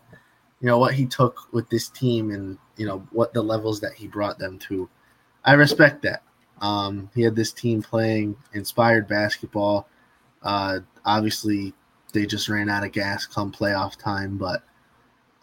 you 0.61 0.67
know 0.67 0.79
what 0.79 0.95
he 0.95 1.07
took 1.07 1.53
with 1.53 1.69
this 1.69 1.89
team, 1.89 2.31
and 2.31 2.59
you 2.77 2.87
know 2.87 3.07
what 3.11 3.33
the 3.33 3.43
levels 3.43 3.81
that 3.81 3.95
he 3.95 4.07
brought 4.07 4.39
them 4.39 4.59
to. 4.61 4.89
I 5.45 5.55
respect 5.55 6.03
that. 6.03 6.23
Um, 6.61 7.11
he 7.15 7.23
had 7.23 7.35
this 7.37 7.53
team 7.53 7.83
playing 7.83 8.37
inspired 8.53 9.09
basketball. 9.09 9.89
Uh, 10.43 10.81
obviously, 11.05 11.73
they 12.13 12.27
just 12.27 12.49
ran 12.49 12.69
out 12.69 12.85
of 12.85 12.93
gas 12.93 13.27
come 13.27 13.51
playoff 13.53 13.97
time, 13.97 14.37
but 14.37 14.63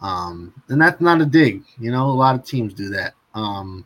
um, 0.00 0.54
and 0.68 0.80
that's 0.80 1.00
not 1.00 1.20
a 1.20 1.26
dig. 1.26 1.64
You 1.78 1.90
know, 1.90 2.06
a 2.06 2.12
lot 2.12 2.34
of 2.34 2.44
teams 2.44 2.74
do 2.74 2.88
that. 2.90 3.14
Um, 3.34 3.84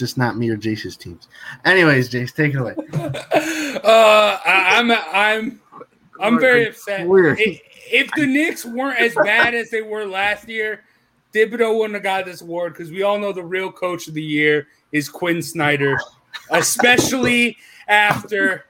just 0.00 0.18
not 0.18 0.36
me 0.36 0.50
or 0.50 0.56
Jace's 0.56 0.96
teams. 0.96 1.28
Anyways, 1.64 2.10
Jace, 2.10 2.34
take 2.34 2.54
it 2.54 2.60
away. 2.60 2.74
Uh, 3.82 4.38
I, 4.44 4.78
I'm 4.78 4.90
I'm 4.90 5.60
I'm 6.20 6.40
very 6.40 6.68
upset. 6.68 7.06
If, 7.08 7.60
if 7.90 8.10
the 8.16 8.26
Knicks 8.26 8.64
weren't 8.64 8.98
as 8.98 9.14
bad 9.14 9.54
as 9.54 9.70
they 9.70 9.80
were 9.80 10.04
last 10.04 10.48
year, 10.48 10.82
Thibodeau 11.32 11.78
wouldn't 11.78 11.94
have 11.94 12.02
got 12.02 12.24
this 12.24 12.42
award 12.42 12.72
because 12.72 12.90
we 12.90 13.02
all 13.02 13.18
know 13.18 13.32
the 13.32 13.44
real 13.44 13.70
coach 13.70 14.08
of 14.08 14.14
the 14.14 14.22
year 14.22 14.66
is 14.92 15.08
Quin 15.08 15.40
Snyder, 15.40 15.96
especially 16.50 17.56
after. 17.90 18.64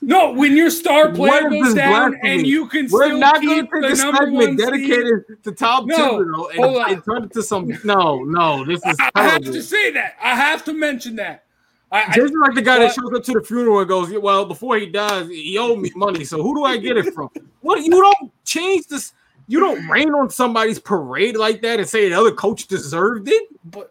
No, 0.00 0.32
when 0.32 0.56
your 0.56 0.70
star 0.70 1.10
player 1.10 1.50
goes 1.50 1.74
down 1.74 2.10
blasphemy? 2.12 2.20
and 2.22 2.46
you 2.46 2.68
can 2.68 2.86
We're 2.90 3.06
still 3.06 3.18
not 3.18 3.42
going 3.42 3.62
keep 3.62 3.70
to 3.72 3.80
the 3.80 3.88
take 3.96 4.04
one 4.04 4.16
segment 4.16 4.48
seed. 4.60 4.68
dedicated 4.68 5.42
to 5.44 5.52
Tom 5.52 5.86
No, 5.86 5.96
Thibodeau 5.96 6.50
and, 6.84 6.92
and 6.92 7.04
turn 7.04 7.24
it 7.24 7.32
to 7.32 7.42
some. 7.42 7.72
No, 7.82 8.22
no, 8.22 8.64
this 8.64 8.80
is 8.86 8.96
I 9.14 9.22
have 9.24 9.42
to 9.42 9.62
say 9.62 9.90
that. 9.92 10.14
I 10.22 10.36
have 10.36 10.64
to 10.66 10.72
mention 10.74 11.16
that. 11.16 11.44
I, 11.90 12.02
I, 12.02 12.20
is 12.20 12.32
like 12.42 12.54
the 12.54 12.62
guy 12.62 12.78
that 12.80 12.94
shows 12.94 13.12
up 13.14 13.22
to 13.24 13.32
the 13.32 13.42
funeral 13.42 13.78
and 13.78 13.88
goes, 13.88 14.12
"Well, 14.12 14.44
before 14.44 14.76
he 14.76 14.86
dies, 14.86 15.28
he 15.28 15.56
owed 15.56 15.78
me 15.78 15.90
money. 15.96 16.24
So 16.24 16.42
who 16.42 16.54
do 16.54 16.64
I 16.64 16.76
get 16.76 16.96
it 16.96 17.14
from? 17.14 17.30
What 17.60 17.82
you 17.82 17.90
don't 17.90 18.32
change 18.44 18.86
this? 18.88 19.12
You 19.48 19.60
don't 19.60 19.86
rain 19.88 20.12
on 20.12 20.28
somebody's 20.30 20.80
parade 20.80 21.36
like 21.36 21.62
that 21.62 21.78
and 21.78 21.88
say 21.88 22.08
the 22.08 22.18
other 22.18 22.32
coach 22.32 22.66
deserved 22.66 23.28
it. 23.28 23.48
but 23.70 23.90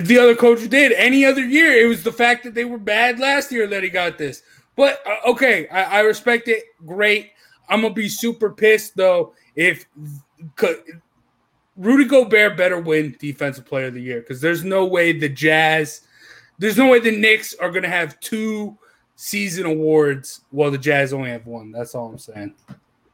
the 0.00 0.18
other 0.18 0.34
coach 0.34 0.68
did 0.68 0.92
any 0.92 1.24
other 1.24 1.44
year. 1.44 1.72
It 1.72 1.88
was 1.88 2.02
the 2.02 2.12
fact 2.12 2.44
that 2.44 2.54
they 2.54 2.64
were 2.64 2.78
bad 2.78 3.18
last 3.18 3.52
year 3.52 3.66
that 3.66 3.82
he 3.82 3.88
got 3.88 4.18
this. 4.18 4.42
But 4.76 5.00
uh, 5.06 5.30
okay, 5.30 5.68
I, 5.68 5.98
I 5.98 6.00
respect 6.00 6.48
it. 6.48 6.64
Great. 6.86 7.32
I'm 7.68 7.82
gonna 7.82 7.94
be 7.94 8.08
super 8.08 8.50
pissed 8.50 8.96
though 8.96 9.34
if 9.54 9.86
Rudy 11.76 12.04
Gobert 12.04 12.56
better 12.56 12.80
win 12.80 13.16
Defensive 13.18 13.66
Player 13.66 13.86
of 13.86 13.94
the 13.94 14.02
Year 14.02 14.20
because 14.20 14.40
there's 14.40 14.64
no 14.64 14.86
way 14.86 15.12
the 15.12 15.28
Jazz, 15.28 16.02
there's 16.58 16.76
no 16.76 16.88
way 16.88 16.98
the 16.98 17.16
Knicks 17.16 17.54
are 17.54 17.70
gonna 17.70 17.88
have 17.88 18.18
two 18.20 18.76
season 19.16 19.66
awards 19.66 20.42
while 20.50 20.70
the 20.70 20.78
Jazz 20.78 21.12
only 21.12 21.30
have 21.30 21.46
one. 21.46 21.72
That's 21.72 21.94
all 21.94 22.08
I'm 22.08 22.18
saying. 22.18 22.54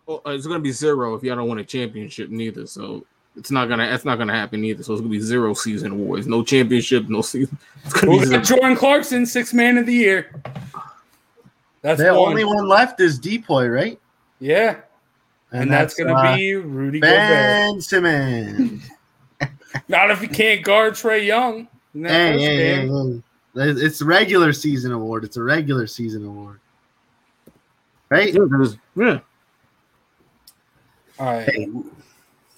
Well, 0.07 0.23
it's 0.27 0.47
to 0.47 0.59
be 0.61 0.71
zero 0.71 1.15
if 1.15 1.25
y'all 1.25 1.37
don't 1.37 1.49
win 1.49 1.59
a 1.59 1.65
championship 1.65 2.31
neither. 2.31 2.67
So 2.67 3.05
it's 3.37 3.51
not 3.51 3.69
gonna. 3.69 3.89
That's 3.89 4.05
not 4.05 4.17
gonna 4.19 4.33
happen 4.35 4.65
either. 4.65 4.83
So 4.83 4.93
it's 4.95 5.01
gonna 5.01 5.11
be 5.11 5.21
zero 5.21 5.55
season 5.55 5.93
awards, 5.93 6.27
no 6.27 6.43
championship, 6.43 7.09
no 7.09 7.23
season. 7.23 7.57
It's 7.85 7.95
gonna 7.95 8.13
We 8.13 8.21
be 8.21 8.27
zero. 8.27 8.43
Jordan 8.43 8.77
Clarkson, 8.77 9.27
six 9.27 9.55
man 9.55 9.79
of 9.79 9.87
the 9.87 9.93
year. 9.93 10.43
That's 11.83 12.01
The 12.01 12.13
one. 12.13 12.31
only 12.31 12.45
one 12.45 12.67
left 12.67 13.01
is 13.01 13.21
Depoy, 13.21 13.73
right? 13.73 14.01
Yeah. 14.41 14.81
And, 15.53 15.71
that's, 15.71 15.95
going 15.95 16.09
to 16.09 16.15
uh, 16.15 16.37
be 16.37 16.57
Rudy 16.57 16.99
Gobert. 16.99 17.17
Ben 17.17 17.81
Simmons. 17.81 18.91
Not 19.89 20.11
if 20.11 20.21
he 20.21 20.27
can't 20.27 20.65
guard 20.65 20.95
Trae 20.95 21.25
Young. 21.25 21.69
hey, 21.95 22.03
hey, 22.03 22.39
hey, 22.39 22.89
hey. 22.89 23.23
It's 23.55 24.01
a 24.01 24.05
regular 24.05 24.53
season 24.53 24.91
award. 24.91 25.23
It's 25.25 25.37
a 25.37 25.43
regular 25.43 25.87
season 25.87 26.27
award. 26.27 26.59
Right? 28.09 28.35
Yeah, 28.35 28.41
yeah. 28.97 29.19
All 31.19 31.27
right. 31.27 31.49
Hey. 31.49 31.69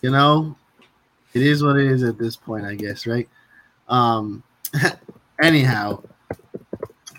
You 0.03 0.11
know, 0.11 0.57
it 1.35 1.43
is 1.43 1.63
what 1.63 1.77
it 1.77 1.87
is 1.87 2.03
at 2.03 2.19
this 2.19 2.37
point, 2.37 2.65
I 2.65 2.75
guess, 2.75 3.07
right? 3.07 3.29
Um 3.89 4.43
anyhow, 5.43 6.03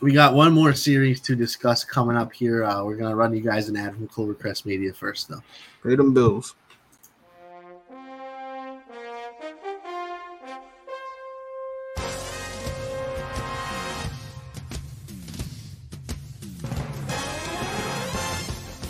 we 0.01 0.13
got 0.13 0.33
one 0.33 0.53
more 0.53 0.73
series 0.73 1.19
to 1.21 1.35
discuss 1.35 1.83
coming 1.83 2.15
up 2.15 2.31
here. 2.31 2.63
Uh, 2.63 2.83
we're 2.83 2.95
gonna 2.95 3.15
run 3.15 3.33
you 3.33 3.41
guys 3.41 3.69
an 3.69 3.77
ad 3.77 3.95
from 3.95 4.07
Clovercrest 4.07 4.65
Media 4.65 4.93
first 4.93 5.27
though. 5.29 5.41
Pay 5.83 5.95
them 5.95 6.13
bills. 6.13 6.55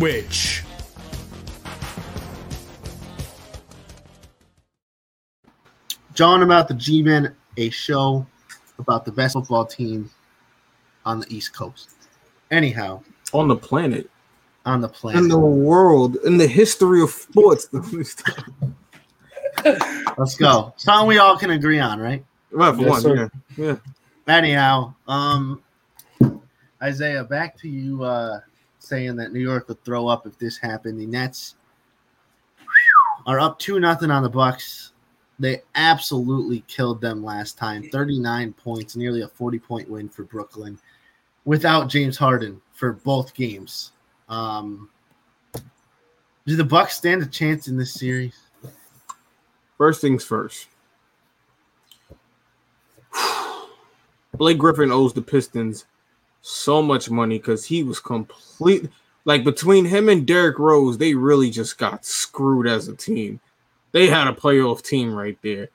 Twitch. 0.00 0.62
John 6.14 6.42
about 6.42 6.68
the 6.68 6.74
G-Men, 6.74 7.36
a 7.58 7.68
show 7.68 8.26
about 8.78 9.04
the 9.04 9.12
best 9.12 9.34
football 9.34 9.66
team 9.66 10.08
on 11.04 11.20
the 11.20 11.26
East 11.28 11.52
Coast. 11.52 11.90
Anyhow, 12.50 13.02
On 13.34 13.46
the 13.46 13.54
planet, 13.56 14.08
on 14.64 14.80
the 14.80 14.88
planet. 14.88 15.20
in 15.20 15.28
the 15.28 15.38
world, 15.38 16.16
in 16.24 16.38
the 16.38 16.46
history 16.46 17.02
of 17.02 17.10
sports. 17.10 17.68
Let's 20.16 20.34
go. 20.38 20.72
Something 20.78 21.08
we 21.08 21.18
all 21.18 21.36
can 21.36 21.50
agree 21.50 21.78
on, 21.78 22.00
right? 22.00 22.24
right, 22.52 22.74
for 22.74 22.80
Yes, 22.80 22.88
one, 22.90 23.00
sir. 23.02 23.30
yeah. 23.58 23.66
yeah. 23.66 24.34
Anyhow, 24.34 24.94
um, 25.06 25.62
Isaiah, 26.82 27.22
back 27.22 27.58
to 27.58 27.68
you 27.68 28.02
uh, 28.02 28.40
saying 28.80 29.16
that 29.16 29.32
New 29.32 29.40
York 29.40 29.68
would 29.68 29.82
throw 29.84 30.08
up 30.08 30.26
if 30.26 30.38
this 30.38 30.58
happened. 30.58 31.00
The 31.00 31.06
Nets 31.06 31.54
are 33.26 33.38
up 33.38 33.58
two 33.58 33.78
nothing 33.78 34.10
on 34.10 34.22
the 34.22 34.28
Bucks. 34.28 34.92
They 35.38 35.62
absolutely 35.74 36.64
killed 36.66 37.00
them 37.00 37.24
last 37.24 37.56
time. 37.56 37.88
Thirty 37.90 38.18
nine 38.18 38.52
points, 38.52 38.96
nearly 38.96 39.22
a 39.22 39.28
forty 39.28 39.58
point 39.58 39.88
win 39.88 40.08
for 40.08 40.24
Brooklyn, 40.24 40.78
without 41.44 41.88
James 41.88 42.16
Harden 42.16 42.60
for 42.72 42.92
both 42.92 43.34
games. 43.34 43.92
Um, 44.28 44.90
do 46.46 46.56
the 46.56 46.64
Bucks 46.64 46.96
stand 46.96 47.22
a 47.22 47.26
chance 47.26 47.68
in 47.68 47.76
this 47.76 47.94
series? 47.94 48.36
First 49.78 50.00
things 50.00 50.24
first. 50.24 50.68
Blake 54.34 54.58
Griffin 54.58 54.92
owes 54.92 55.12
the 55.12 55.22
Pistons 55.22 55.86
so 56.42 56.82
much 56.82 57.10
money 57.10 57.38
because 57.38 57.64
he 57.64 57.82
was 57.82 58.00
complete. 58.00 58.88
Like 59.24 59.44
between 59.44 59.84
him 59.84 60.08
and 60.08 60.26
Derrick 60.26 60.58
Rose, 60.58 60.98
they 60.98 61.14
really 61.14 61.50
just 61.50 61.78
got 61.78 62.04
screwed 62.04 62.66
as 62.66 62.88
a 62.88 62.94
team. 62.94 63.40
They 63.92 64.06
had 64.06 64.28
a 64.28 64.32
playoff 64.32 64.82
team 64.82 65.14
right 65.14 65.38
there. 65.42 65.68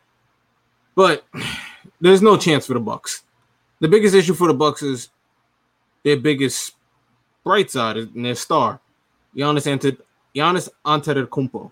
But 0.95 1.25
there's 2.01 2.21
no 2.21 2.37
chance 2.37 2.67
for 2.67 2.73
the 2.73 2.79
Bucks. 2.79 3.23
The 3.79 3.87
biggest 3.87 4.15
issue 4.15 4.33
for 4.33 4.47
the 4.47 4.53
Bucks 4.53 4.81
is 4.81 5.09
their 6.03 6.17
biggest 6.17 6.73
bright 7.43 7.69
side 7.69 7.97
and 7.97 8.25
their 8.25 8.35
star, 8.35 8.79
Giannis 9.35 9.67
Ante- 9.67 9.97
Giannis 10.35 10.69
Antetokounmpo 10.85 11.71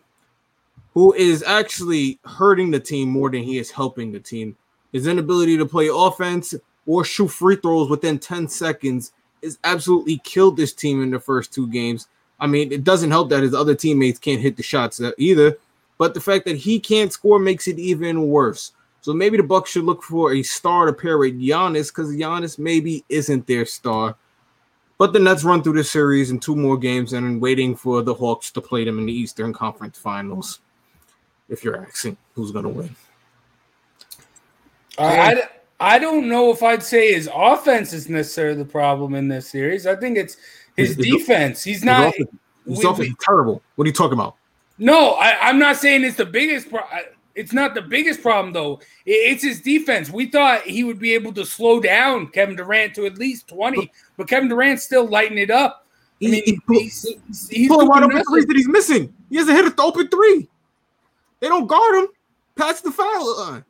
who 0.94 1.14
is 1.14 1.44
actually 1.44 2.20
hurting 2.24 2.72
the 2.72 2.80
team 2.80 3.10
more 3.10 3.30
than 3.30 3.44
he 3.44 3.58
is 3.58 3.72
helping 3.72 4.12
the 4.12 4.20
team. 4.20 4.56
His 4.92 5.08
inability 5.08 5.58
to 5.58 5.66
play 5.66 5.90
offense 5.92 6.54
or 6.86 7.04
shoot 7.04 7.30
free 7.30 7.56
throws 7.56 7.90
within 7.90 8.20
10 8.20 8.48
seconds 8.48 9.14
has 9.44 9.60
absolutely 9.64 10.20
killed 10.24 10.58
this 10.58 10.74
team 10.74 11.04
in 11.04 11.12
the 11.12 11.20
first 11.20 11.54
two 11.54 11.68
games. 11.68 12.08
I 12.40 12.48
mean, 12.48 12.72
it 12.72 12.84
doesn't 12.84 13.12
help 13.12 13.30
that 13.30 13.44
his 13.44 13.54
other 13.54 13.76
teammates 13.76 14.20
can't 14.20 14.42
hit 14.42 14.58
the 14.58 14.64
shots 14.64 15.02
uh, 15.02 15.12
either, 15.18 15.58
but 15.98 16.14
the 16.14 16.22
fact 16.22 16.46
that 16.46 16.58
he 16.58 16.80
can't 16.80 17.14
score 17.14 17.40
makes 17.40 17.68
it 17.68 17.80
even 17.80 18.28
worse. 18.28 18.72
So 19.02 19.14
maybe 19.14 19.38
the 19.38 19.44
Bucks 19.44 19.72
should 19.72 19.84
look 19.84 20.02
for 20.02 20.34
a 20.34 20.44
star 20.44 20.86
to 20.86 20.94
pair 20.94 21.18
with 21.18 21.40
Giannis 21.40 21.90
because 21.90 22.16
Giannis 22.16 22.58
maybe 22.58 23.04
isn't 23.10 23.48
their 23.48 23.66
star. 23.66 24.16
But 24.98 25.12
the 25.12 25.20
Nets 25.20 25.44
run 25.44 25.62
through 25.62 25.74
this 25.74 25.92
series 25.92 26.32
in 26.32 26.40
two 26.40 26.56
more 26.56 26.78
games 26.78 27.12
and 27.12 27.42
waiting 27.42 27.76
for 27.76 28.02
the 28.02 28.14
Hawks 28.14 28.52
to 28.52 28.62
play 28.62 28.86
them 28.86 29.00
in 29.00 29.06
the 29.06 29.14
Eastern 29.14 29.52
Conference 29.52 29.98
Finals 29.98 30.60
if 31.50 31.64
you're 31.64 31.86
asking 31.86 32.16
who's 32.34 32.52
going 32.52 32.64
to 32.64 32.70
win. 32.70 32.96
I, 34.98 35.34
I, 35.34 35.50
I 35.84 36.00
don't 36.00 36.30
know 36.30 36.50
if 36.52 36.64
I'd 36.64 36.82
say 36.82 37.14
his 37.14 37.30
offense 37.34 37.92
is 37.92 38.08
necessarily 38.08 38.58
the 38.58 38.66
problem 38.66 39.16
in 39.16 39.28
this 39.28 39.50
series. 39.50 39.86
I 39.86 39.96
think 39.98 40.18
it's 40.18 40.38
his 40.78 40.96
His- 40.96 40.98
his- 40.98 41.06
defense. 41.18 41.64
He's 41.64 41.76
His 41.78 41.84
not. 41.84 42.08
offense- 42.10 42.30
his 42.66 42.78
we- 42.80 42.86
offense 42.86 43.10
is 43.10 43.16
terrible. 43.22 43.62
What 43.76 43.84
are 43.86 43.88
you 43.90 43.94
talking 43.94 44.14
about? 44.14 44.36
No, 44.78 45.12
I, 45.12 45.38
I'm 45.50 45.60
not 45.60 45.76
saying 45.78 46.04
it's 46.04 46.16
the 46.18 46.26
biggest. 46.26 46.70
Pro- 46.70 46.82
it's 47.36 47.52
not 47.52 47.74
the 47.74 47.82
biggest 47.82 48.22
problem 48.22 48.54
though. 48.54 48.80
It's 49.06 49.44
his 49.44 49.60
defense. 49.62 50.10
We 50.10 50.28
thought 50.28 50.62
he 50.62 50.84
would 50.84 51.00
be 51.00 51.14
able 51.14 51.34
to 51.34 51.46
slow 51.46 51.80
down 51.82 52.28
Kevin 52.28 52.56
Durant 52.56 52.96
to 52.96 53.06
at 53.06 53.18
least 53.18 53.48
20, 53.50 53.92
but 54.18 54.28
Kevin 54.30 54.48
Durant's 54.50 54.84
still 54.84 55.06
lighting 55.08 55.38
it 55.38 55.52
up. 55.52 55.86
I 56.22 56.28
mean, 56.28 56.44
he 56.46 56.60
pull- 56.66 56.80
he's, 56.80 57.04
he's, 57.28 57.50
he's 57.50 57.68
pulling 57.68 57.88
wide 57.90 58.04
open 58.04 58.24
threes 58.30 58.46
that 58.46 58.56
he's 58.56 58.68
missing. 58.70 59.14
He 59.30 59.36
hasn't 59.38 59.58
hit 59.58 59.66
an 59.66 59.74
open 59.80 60.08
three. 60.08 60.48
They 61.42 61.50
don't 61.50 61.68
guard 61.68 61.96
him 62.04 62.08
Pass 62.56 62.80
the 62.82 62.92
foul 62.92 63.38
line. 63.38 63.66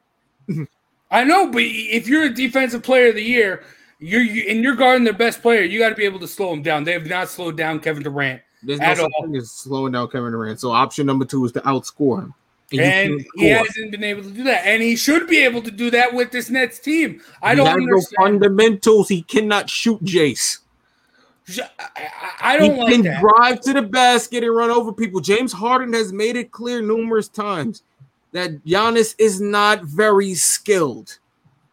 I 1.13 1.23
know, 1.23 1.47
but 1.49 1.61
if 1.63 2.07
you're 2.07 2.23
a 2.23 2.33
defensive 2.33 2.83
player 2.83 3.09
of 3.09 3.15
the 3.15 3.23
year, 3.23 3.63
you're 3.99 4.21
you, 4.21 4.49
and 4.49 4.61
you're 4.63 4.75
guarding 4.75 5.03
their 5.05 5.13
best 5.13 5.41
player, 5.41 5.61
you 5.61 5.79
got 5.79 5.89
to 5.89 5.95
be 5.95 6.03
able 6.05 6.19
to 6.19 6.27
slow 6.27 6.49
them 6.49 6.61
down. 6.63 6.83
They 6.83 6.91
have 6.93 7.05
not 7.05 7.29
slowed 7.29 7.55
down 7.55 7.79
Kevin 7.79 8.03
Durant, 8.03 8.41
There's 8.63 8.79
no 8.79 8.85
At 8.87 8.97
such 8.97 9.11
thing 9.21 9.35
as 9.37 9.51
slowing 9.51 9.93
down 9.93 10.09
Kevin 10.09 10.31
Durant. 10.31 10.59
So 10.59 10.71
option 10.71 11.05
number 11.05 11.23
two 11.23 11.45
is 11.45 11.51
to 11.53 11.61
outscore 11.61 12.23
him. 12.23 12.33
you 12.71 12.81
and 12.81 13.25
he 13.35 13.49
hasn't 13.49 13.91
been 13.91 14.03
able 14.03 14.23
to 14.23 14.31
do 14.31 14.43
that. 14.43 14.65
And 14.65 14.81
he 14.81 14.95
should 14.95 15.27
be 15.27 15.37
able 15.37 15.61
to 15.61 15.71
do 15.71 15.91
that 15.91 16.13
with 16.13 16.31
this 16.31 16.49
Nets 16.49 16.79
team. 16.79 17.21
I 17.41 17.53
don't 17.55 17.67
has 17.67 17.77
no 17.79 18.01
fundamentals. 18.17 19.07
He 19.07 19.21
cannot 19.21 19.69
shoot 19.69 20.03
Jace. 20.03 20.59
I, 21.59 21.69
I- 21.95 22.09
I 22.45 22.57
don't 22.57 22.75
he 22.75 22.81
like 22.81 22.91
can 22.93 23.01
that. 23.03 23.21
drive 23.21 23.61
to 23.61 23.73
the 23.73 23.81
basket 23.83 24.43
and 24.43 24.53
run 24.53 24.69
over 24.69 24.91
people. 24.91 25.21
James 25.21 25.53
Harden 25.53 25.93
has 25.93 26.11
made 26.11 26.35
it 26.35 26.51
clear 26.51 26.81
numerous 26.81 27.29
times 27.29 27.83
that 28.33 28.63
Giannis 28.65 29.15
is 29.17 29.39
not 29.39 29.83
very 29.83 30.33
skilled. 30.33 31.17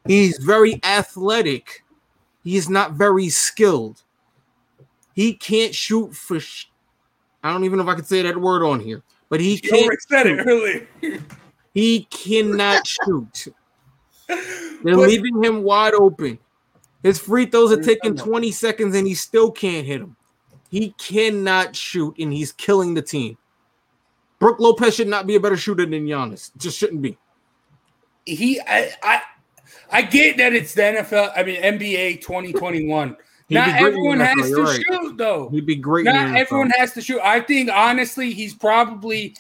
He's 0.07 0.39
very 0.39 0.81
athletic. 0.85 1.85
He 2.45 2.57
is 2.57 2.69
not 2.71 2.93
very 2.93 3.29
skilled. 3.29 4.03
He 5.15 5.35
can't 5.35 5.75
shoot 5.75 6.15
for. 6.15 6.41
Sh- 6.41 6.67
I 7.43 7.53
don't 7.53 7.65
even 7.65 7.79
know 7.79 7.83
if 7.85 7.89
I 7.91 7.95
can 7.97 8.05
say 8.05 8.23
that 8.23 8.37
word 8.41 8.63
on 8.65 8.81
here, 8.81 9.03
but 9.29 9.41
he 9.41 9.55
You 9.55 9.61
can't. 9.61 10.03
said 10.09 10.27
it 10.27 10.47
earlier. 10.47 10.87
He 11.75 12.05
cannot 12.11 12.87
shoot. 12.87 13.49
They're 14.29 14.97
But- 14.97 15.09
leaving 15.09 15.43
him 15.43 15.63
wide 15.63 15.95
open. 15.95 16.39
His 17.03 17.19
free 17.19 17.47
throws 17.47 17.73
are 17.73 17.83
taking 17.83 18.15
20 18.15 18.51
seconds 18.53 18.95
and 18.95 19.07
he 19.07 19.15
still 19.15 19.51
can't 19.51 19.87
hit 19.87 20.01
them. 20.01 20.17
He 20.71 20.95
cannot 20.99 21.75
shoot 21.75 22.15
and 22.19 22.31
he's 22.33 22.53
killing 22.53 22.93
the 22.95 23.01
team. 23.03 23.39
Brook 24.41 24.59
Lopez 24.59 24.97
should 24.97 25.07
not 25.07 25.29
be 25.29 25.37
a 25.37 25.41
better 25.41 25.57
shooter 25.57 25.87
than 25.87 26.07
Giannis. 26.07 26.51
Just 26.57 26.77
shouldn't 26.77 27.03
be. 27.03 27.17
he 28.25 28.61
I, 28.61 28.91
I 29.03 29.23
I 29.93 30.03
get 30.03 30.39
that 30.39 30.53
it's 30.53 30.75
the 30.75 30.83
NFL, 30.83 31.33
I 31.37 31.45
mean 31.45 31.63
NBA 31.63 32.23
2021. 32.23 33.17
Not 33.51 33.67
be 33.67 33.71
great 33.73 33.79
in 33.79 33.83
the 33.83 33.89
everyone 33.89 34.21
has 34.21 34.51
to 34.51 34.63
right. 34.63 34.83
shoot 34.89 35.17
though. 35.17 35.49
He'd 35.51 35.67
be 35.67 35.77
great. 35.77 36.05
Not 36.07 36.37
everyone 36.37 36.71
has 36.71 36.93
to 36.95 37.01
shoot. 37.01 37.21
I 37.23 37.41
think 37.41 37.71
honestly, 37.71 38.33
he's 38.33 38.55
probably. 38.55 39.37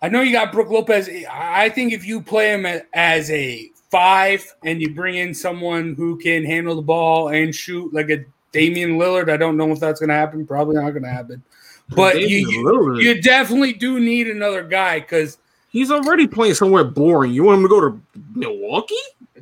I 0.00 0.08
know 0.08 0.20
you 0.20 0.32
got 0.32 0.52
Brook 0.52 0.70
Lopez. 0.70 1.08
I 1.30 1.68
think 1.70 1.92
if 1.92 2.04
you 2.06 2.20
play 2.20 2.52
him 2.52 2.66
as 2.92 3.30
a 3.30 3.70
five 3.90 4.44
and 4.64 4.80
you 4.80 4.94
bring 4.94 5.16
in 5.16 5.34
someone 5.34 5.94
who 5.94 6.16
can 6.18 6.44
handle 6.44 6.76
the 6.76 6.82
ball 6.82 7.28
and 7.28 7.54
shoot 7.54 7.92
like 7.92 8.10
a 8.10 8.24
Damian 8.52 8.98
Lillard, 8.98 9.30
I 9.30 9.36
don't 9.36 9.56
know 9.56 9.70
if 9.72 9.80
that's 9.80 9.98
going 9.98 10.10
to 10.10 10.14
happen. 10.14 10.46
Probably 10.46 10.76
not 10.76 10.90
going 10.90 11.02
to 11.02 11.10
happen. 11.10 11.42
But 11.90 12.20
you, 12.20 12.26
you, 12.26 12.96
you 12.98 13.22
definitely 13.22 13.72
do 13.72 14.00
need 14.00 14.28
another 14.28 14.64
guy 14.64 15.00
because 15.00 15.38
He's 15.76 15.90
already 15.90 16.26
playing 16.26 16.54
somewhere 16.54 16.84
boring. 16.84 17.32
You 17.32 17.44
want 17.44 17.58
him 17.58 17.62
to 17.64 17.68
go 17.68 17.80
to 17.82 18.00
Milwaukee? 18.34 18.94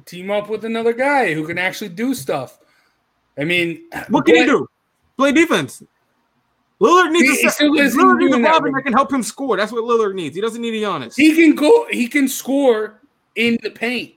team 0.04 0.30
up 0.30 0.48
with 0.48 0.64
another 0.64 0.92
guy 0.92 1.32
who 1.32 1.46
can 1.46 1.58
actually 1.58 1.90
do 1.90 2.12
stuff. 2.12 2.58
I 3.38 3.44
mean, 3.44 3.84
What 4.08 4.26
can 4.26 4.34
he 4.34 4.44
do? 4.44 4.68
Play 5.16 5.30
defense. 5.32 5.82
Lillard 6.80 7.12
needs 7.12 7.30
He- 7.30 7.36
he 7.36 7.46
a, 7.46 7.82
isn't 7.84 8.00
Lillard 8.00 8.18
needs 8.18 8.36
a 8.36 8.42
that, 8.42 8.62
that 8.62 8.82
can 8.82 8.92
help 8.92 9.12
him 9.12 9.22
score. 9.22 9.56
That's 9.56 9.70
what 9.70 9.84
Lillard 9.84 10.14
needs. 10.14 10.34
He 10.34 10.40
doesn't 10.40 10.60
need 10.60 10.74
a 10.74 10.86
Giannis. 10.86 11.14
He 11.14 11.34
can 11.34 11.54
go. 11.54 11.86
He 11.90 12.08
can 12.08 12.26
score 12.28 13.00
in 13.36 13.56
the 13.62 13.70
paint. 13.70 14.14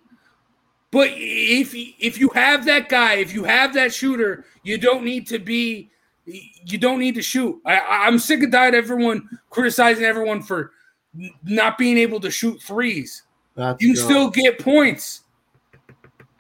But 0.90 1.10
if 1.14 1.74
if 1.76 2.20
you 2.20 2.30
have 2.30 2.66
that 2.66 2.90
guy, 2.90 3.16
if 3.16 3.34
you 3.34 3.44
have 3.44 3.74
that 3.76 3.94
shooter, 3.94 4.46
you 4.64 4.78
don't 4.78 5.04
need 5.04 5.28
to 5.28 5.38
be. 5.40 5.92
You 6.28 6.78
don't 6.78 7.00
need 7.00 7.16
to 7.16 7.22
shoot. 7.22 7.62
I, 7.66 7.78
I- 7.78 8.08
I'm 8.08 8.20
sick 8.20 8.44
and 8.44 8.52
tired 8.52 8.74
of 8.74 8.84
everyone 8.84 9.28
criticizing 9.50 10.04
everyone 10.04 10.42
for 10.44 10.72
n- 11.18 11.32
not 11.44 11.78
being 11.78 11.98
able 11.98 12.20
to 12.20 12.30
shoot 12.30 12.62
threes. 12.62 13.24
Let's 13.56 13.82
You 13.82 13.96
go. 13.96 14.02
still 14.02 14.30
get 14.30 14.60
points. 14.60 15.22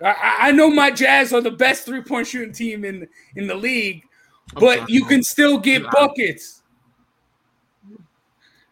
I- 0.02 0.08
I, 0.08 0.38
I 0.47 0.52
know 0.52 0.69
my 0.69 0.91
Jazz 0.91 1.32
are 1.34 1.41
the 1.41 1.52
best 1.52 1.86
three 1.86 2.02
point 2.02 2.28
shooting 2.28 2.54
team 2.54 2.84
in 2.86 3.08
in 3.38 3.47
the 3.47 3.56
league, 3.56 4.04
but 4.56 4.89
you 4.89 5.06
can 5.06 5.23
still 5.23 5.58
get 5.58 5.84
Yeah. 5.84 5.89
buckets. 5.93 6.63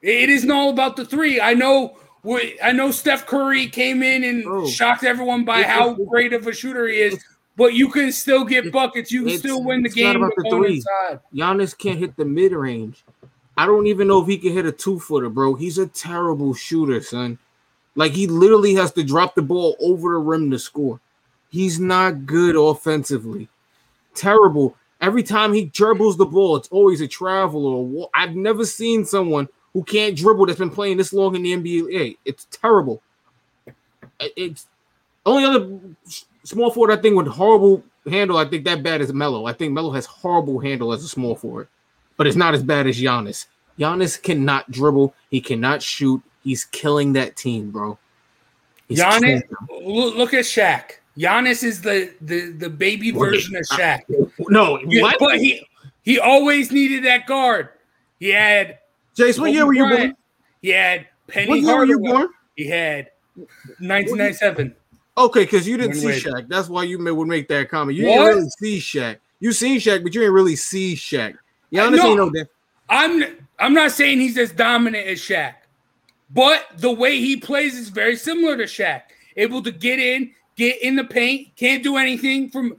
It 0.02 0.30
isn't 0.30 0.52
all 0.52 0.70
about 0.70 0.96
the 0.98 1.06
three. 1.06 1.40
I 1.42 1.54
know. 1.54 1.98
I 2.64 2.72
know 2.72 2.90
Steph 2.90 3.28
Curry 3.28 3.68
came 3.68 4.02
in 4.02 4.24
and 4.24 4.44
Bro. 4.44 4.68
shocked 4.68 5.04
everyone 5.04 5.46
by 5.46 5.62
how 5.62 5.94
great 5.94 6.34
of 6.34 6.48
a 6.48 6.54
shooter 6.54 6.88
he 6.88 6.96
is. 6.98 7.24
But 7.58 7.74
you 7.74 7.90
can 7.90 8.12
still 8.12 8.44
get 8.44 8.72
buckets. 8.72 9.12
You 9.12 9.24
can 9.24 9.38
still 9.38 9.64
win 9.64 9.82
the 9.82 9.88
it's 9.88 9.96
not 9.96 10.14
game 10.14 10.24
about 10.24 10.34
the 10.36 10.50
three. 10.50 10.84
Giannis 11.34 11.78
can't 11.78 11.98
hit 11.98 12.18
the 12.18 12.26
mid 12.26 12.52
range. 12.52 13.06
I 13.58 13.66
don't 13.66 13.88
even 13.88 14.08
know 14.08 14.22
if 14.22 14.28
he 14.28 14.38
can 14.38 14.52
hit 14.52 14.66
a 14.66 14.72
two 14.72 15.00
footer, 15.00 15.30
bro. 15.30 15.56
He's 15.56 15.78
a 15.78 15.88
terrible 15.88 16.54
shooter, 16.54 17.02
son. 17.02 17.40
Like 17.96 18.12
he 18.12 18.28
literally 18.28 18.76
has 18.76 18.92
to 18.94 19.04
drop 19.04 19.36
the 19.36 19.42
ball 19.42 19.78
over 19.80 20.12
the 20.12 20.20
rim 20.20 20.52
to 20.52 20.60
score. 20.60 21.00
He's 21.50 21.80
not 21.80 22.26
good 22.26 22.58
offensively. 22.58 23.48
Terrible. 24.14 24.76
Every 25.00 25.24
time 25.24 25.54
he 25.54 25.66
dribbles 25.66 26.18
the 26.18 26.26
ball, 26.26 26.58
it's 26.58 26.68
always 26.70 27.00
a 27.00 27.08
travel 27.08 27.66
or 27.66 27.78
a 27.78 27.82
wa- 27.82 28.10
I've 28.14 28.36
never 28.36 28.66
seen 28.66 29.06
someone 29.06 29.48
who 29.72 29.84
can't 29.84 30.18
dribble 30.18 30.46
that's 30.48 30.60
been 30.60 30.70
playing 30.70 30.98
this 30.98 31.14
long 31.14 31.36
in 31.36 31.44
the 31.44 31.54
NBA. 31.54 32.18
It's 32.26 32.46
terrible. 32.52 33.02
It's 34.20 34.68
only 35.26 35.44
other 35.46 35.80
small 36.46 36.72
forward 36.72 36.98
I 36.98 37.02
think 37.02 37.16
with 37.18 37.28
horrible 37.28 37.84
handle. 38.10 38.38
I 38.38 38.46
think 38.46 38.64
that 38.66 38.84
bad 38.84 39.02
is 39.02 39.12
Melo. 39.12 39.46
I 39.46 39.54
think 39.54 39.74
Melo 39.74 39.92
has 39.92 40.06
horrible 40.06 40.60
handle 40.60 40.94
as 40.94 41.04
a 41.04 41.08
small 41.08 41.36
forward, 41.36 41.68
but 42.18 42.28
it's 42.28 42.36
not 42.38 42.54
as 42.54 42.64
bad 42.64 42.88
as 42.88 42.98
Giannis. 43.00 43.48
Giannis 43.80 44.22
cannot 44.22 44.70
dribble. 44.72 45.14
He 45.30 45.42
cannot 45.42 45.82
shoot. 45.82 46.22
He's 46.44 46.66
killing 46.66 47.14
that 47.14 47.36
team, 47.36 47.72
bro. 47.72 47.98
He's 48.88 49.00
Giannis, 49.00 49.42
look, 49.82 50.34
at 50.34 50.46
Shaq. 50.46 50.92
Giannis 51.18 51.64
is 51.64 51.82
the 51.82 52.14
the 52.22 52.52
the 52.52 52.70
baby 52.70 53.12
version 53.12 53.56
of 53.56 53.64
Shaq. 53.64 54.02
No, 54.50 54.80
Yeah, 54.88 55.12
but 55.20 55.40
he 55.40 55.66
he 56.04 56.20
always 56.20 56.72
needed 56.72 57.04
that 57.06 57.26
guard. 57.26 57.70
He 58.20 58.30
had 58.30 58.80
Jace, 59.18 59.40
what 59.40 59.52
year 59.52 59.66
were 59.66 59.74
you 59.74 59.90
born? 59.90 60.16
He 60.62 60.70
had 60.70 61.08
Penny 61.28 61.50
What 61.50 61.60
year 61.60 61.78
were 61.78 61.86
you 61.86 61.98
Hardaway. 62.06 62.12
born? 62.12 62.30
He 62.56 62.68
had 62.68 63.10
1997. 63.80 64.76
Okay, 65.18 65.44
because 65.44 65.68
you 65.68 65.78
didn't 65.78 65.96
see 65.96 66.08
Wade. 66.08 66.24
Shaq. 66.24 66.48
That's 66.50 66.68
why 66.68 66.84
you 66.84 67.00
may, 67.00 67.12
would 67.12 67.28
make 67.28 67.48
that 67.48 67.70
comment. 67.70 67.98
You 67.98 68.08
What? 68.08 68.16
didn't 68.18 68.36
really 68.36 68.50
see 68.60 68.80
Shaq. 68.80 69.18
You 69.40 69.54
seen 69.54 69.80
Shaq, 69.80 70.04
but 70.04 70.14
you 70.14 70.22
didn't 70.22 70.34
really 70.34 70.56
see 70.56 70.96
Shaq. 70.96 71.38
Giannis 71.72 71.98
No. 71.98 72.08
ain't 72.08 72.18
no 72.18 72.30
that. 72.32 72.48
I'm 72.90 73.24
I'm 73.58 73.74
not 73.74 73.92
saying 73.92 74.20
he's 74.20 74.38
as 74.38 74.52
dominant 74.52 75.08
as 75.08 75.20
Shaq, 75.20 75.56
but 76.30 76.66
the 76.78 76.92
way 76.92 77.20
he 77.20 77.38
plays 77.38 77.76
is 77.76 77.90
very 77.90 78.16
similar 78.16 78.58
to 78.58 78.64
Shaq. 78.64 79.04
Able 79.38 79.64
to 79.64 79.72
get 79.72 80.00
in, 80.00 80.32
get 80.56 80.82
in 80.82 80.96
the 80.96 81.04
paint, 81.04 81.56
can't 81.56 81.82
do 81.82 81.98
anything 81.98 82.50
from 82.50 82.76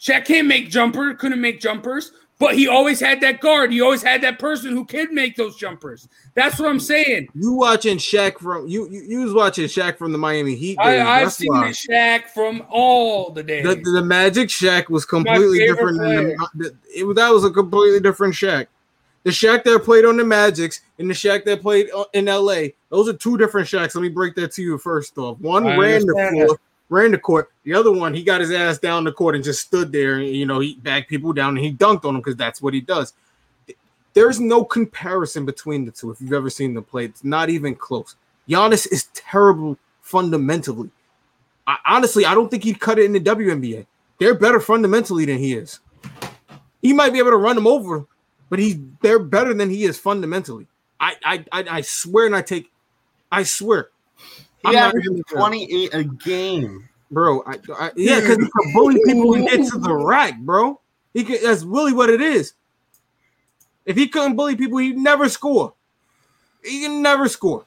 Shaq 0.00 0.24
can't 0.24 0.46
make 0.46 0.70
jumper, 0.70 1.14
couldn't 1.14 1.40
make 1.40 1.60
jumpers, 1.60 2.12
but 2.40 2.56
he 2.56 2.66
always 2.66 2.98
had 2.98 3.20
that 3.20 3.38
guard. 3.40 3.70
He 3.70 3.82
always 3.82 4.02
had 4.02 4.22
that 4.22 4.38
person 4.38 4.72
who 4.72 4.86
could 4.86 5.12
make 5.12 5.36
those 5.36 5.56
jumpers. 5.56 6.08
That's 6.34 6.58
what 6.58 6.70
I'm 6.70 6.80
saying. 6.80 7.28
You 7.34 7.52
watching 7.52 7.98
Shaq 7.98 8.38
from 8.38 8.66
you? 8.66 8.88
You, 8.90 9.02
you 9.02 9.20
was 9.20 9.34
watching 9.34 9.66
Shaq 9.66 9.98
from 9.98 10.10
the 10.10 10.18
Miami 10.18 10.56
Heat. 10.56 10.78
I, 10.80 10.92
days. 10.96 11.06
I've 11.06 11.24
That's 11.24 11.36
seen 11.36 11.52
why. 11.52 11.68
the 11.68 11.74
Shaq 11.74 12.24
from 12.30 12.64
all 12.70 13.30
the 13.30 13.42
days. 13.42 13.64
The, 13.64 13.74
the 13.74 14.02
Magic 14.02 14.48
Shaq 14.48 14.88
was 14.88 15.04
completely 15.04 15.58
different. 15.58 15.98
Than 15.98 16.28
the, 16.28 16.48
the- 16.54 16.76
it, 16.94 17.14
that 17.14 17.28
was 17.28 17.44
a 17.44 17.50
completely 17.50 18.00
different 18.00 18.34
Shaq. 18.34 18.66
The 19.22 19.30
Shaq 19.30 19.64
that 19.64 19.84
played 19.84 20.06
on 20.06 20.16
the 20.16 20.24
Magics 20.24 20.80
and 20.98 21.10
the 21.10 21.14
Shaq 21.14 21.44
that 21.44 21.60
played 21.60 21.90
uh, 21.94 22.04
in 22.14 22.24
LA, 22.24 22.68
those 22.88 23.06
are 23.06 23.12
two 23.12 23.36
different 23.36 23.68
Shaqs. 23.68 23.94
Let 23.94 24.00
me 24.00 24.08
break 24.08 24.34
that 24.36 24.52
to 24.52 24.62
you 24.62 24.78
first 24.78 25.18
off. 25.18 25.38
One 25.40 25.66
I 25.66 25.76
ran 25.76 26.06
the 26.06 26.30
floor, 26.32 26.58
ran 26.90 27.12
the 27.12 27.18
court. 27.18 27.50
The 27.64 27.72
other 27.72 27.90
one, 27.90 28.12
he 28.12 28.22
got 28.22 28.42
his 28.42 28.50
ass 28.50 28.78
down 28.78 29.04
the 29.04 29.12
court 29.12 29.34
and 29.34 29.42
just 29.42 29.62
stood 29.62 29.90
there. 29.92 30.18
And, 30.18 30.28
you 30.28 30.44
know, 30.44 30.60
he 30.60 30.74
backed 30.74 31.08
people 31.08 31.32
down 31.32 31.56
and 31.56 31.64
he 31.64 31.72
dunked 31.72 32.04
on 32.04 32.14
them 32.14 32.18
because 32.18 32.36
that's 32.36 32.60
what 32.60 32.74
he 32.74 32.82
does. 32.82 33.14
There's 34.12 34.40
no 34.40 34.64
comparison 34.64 35.46
between 35.46 35.86
the 35.86 35.92
two. 35.92 36.10
If 36.10 36.20
you've 36.20 36.32
ever 36.32 36.50
seen 36.50 36.74
them 36.74 36.84
play, 36.84 37.06
it's 37.06 37.24
not 37.24 37.48
even 37.48 37.76
close. 37.76 38.16
Giannis 38.48 38.90
is 38.90 39.04
terrible 39.14 39.78
fundamentally. 40.02 40.90
I, 41.66 41.76
honestly, 41.86 42.26
I 42.26 42.34
don't 42.34 42.50
think 42.50 42.64
he'd 42.64 42.80
cut 42.80 42.98
it 42.98 43.04
in 43.04 43.12
the 43.12 43.20
WNBA. 43.20 43.86
They're 44.18 44.34
better 44.34 44.60
fundamentally 44.60 45.24
than 45.24 45.38
he 45.38 45.54
is. 45.54 45.78
He 46.82 46.92
might 46.92 47.12
be 47.12 47.20
able 47.20 47.30
to 47.30 47.36
run 47.36 47.54
them 47.54 47.66
over, 47.66 48.06
but 48.48 48.58
he's 48.58 48.76
they're 49.00 49.18
better 49.18 49.54
than 49.54 49.70
he 49.70 49.84
is 49.84 49.98
fundamentally. 49.98 50.66
I 50.98 51.14
I, 51.24 51.44
I 51.52 51.80
swear 51.82 52.26
and 52.26 52.34
I 52.34 52.42
take, 52.42 52.70
I 53.30 53.44
swear, 53.44 53.90
He 54.62 54.68
I'm 54.68 54.74
not 54.74 54.88
averaged 54.88 55.08
28 55.28 55.94
a 55.94 56.04
game. 56.04 56.88
bro. 57.10 57.42
I, 57.46 57.56
I 57.74 57.90
yeah, 57.96 58.20
because 58.20 58.36
he 58.36 58.44
can 58.44 58.72
bully 58.74 59.00
people 59.04 59.34
and 59.34 59.48
get 59.48 59.66
to 59.70 59.78
the 59.78 59.94
rack, 59.94 60.38
bro. 60.40 60.80
He 61.14 61.24
can, 61.24 61.38
that's 61.42 61.62
really 61.62 61.92
what 61.92 62.10
it 62.10 62.20
is. 62.20 62.54
If 63.86 63.96
he 63.96 64.06
couldn't 64.08 64.36
bully 64.36 64.56
people, 64.56 64.78
he'd 64.78 64.96
never 64.98 65.28
score. 65.28 65.72
He 66.62 66.82
can 66.82 67.02
never 67.02 67.28
score. 67.28 67.64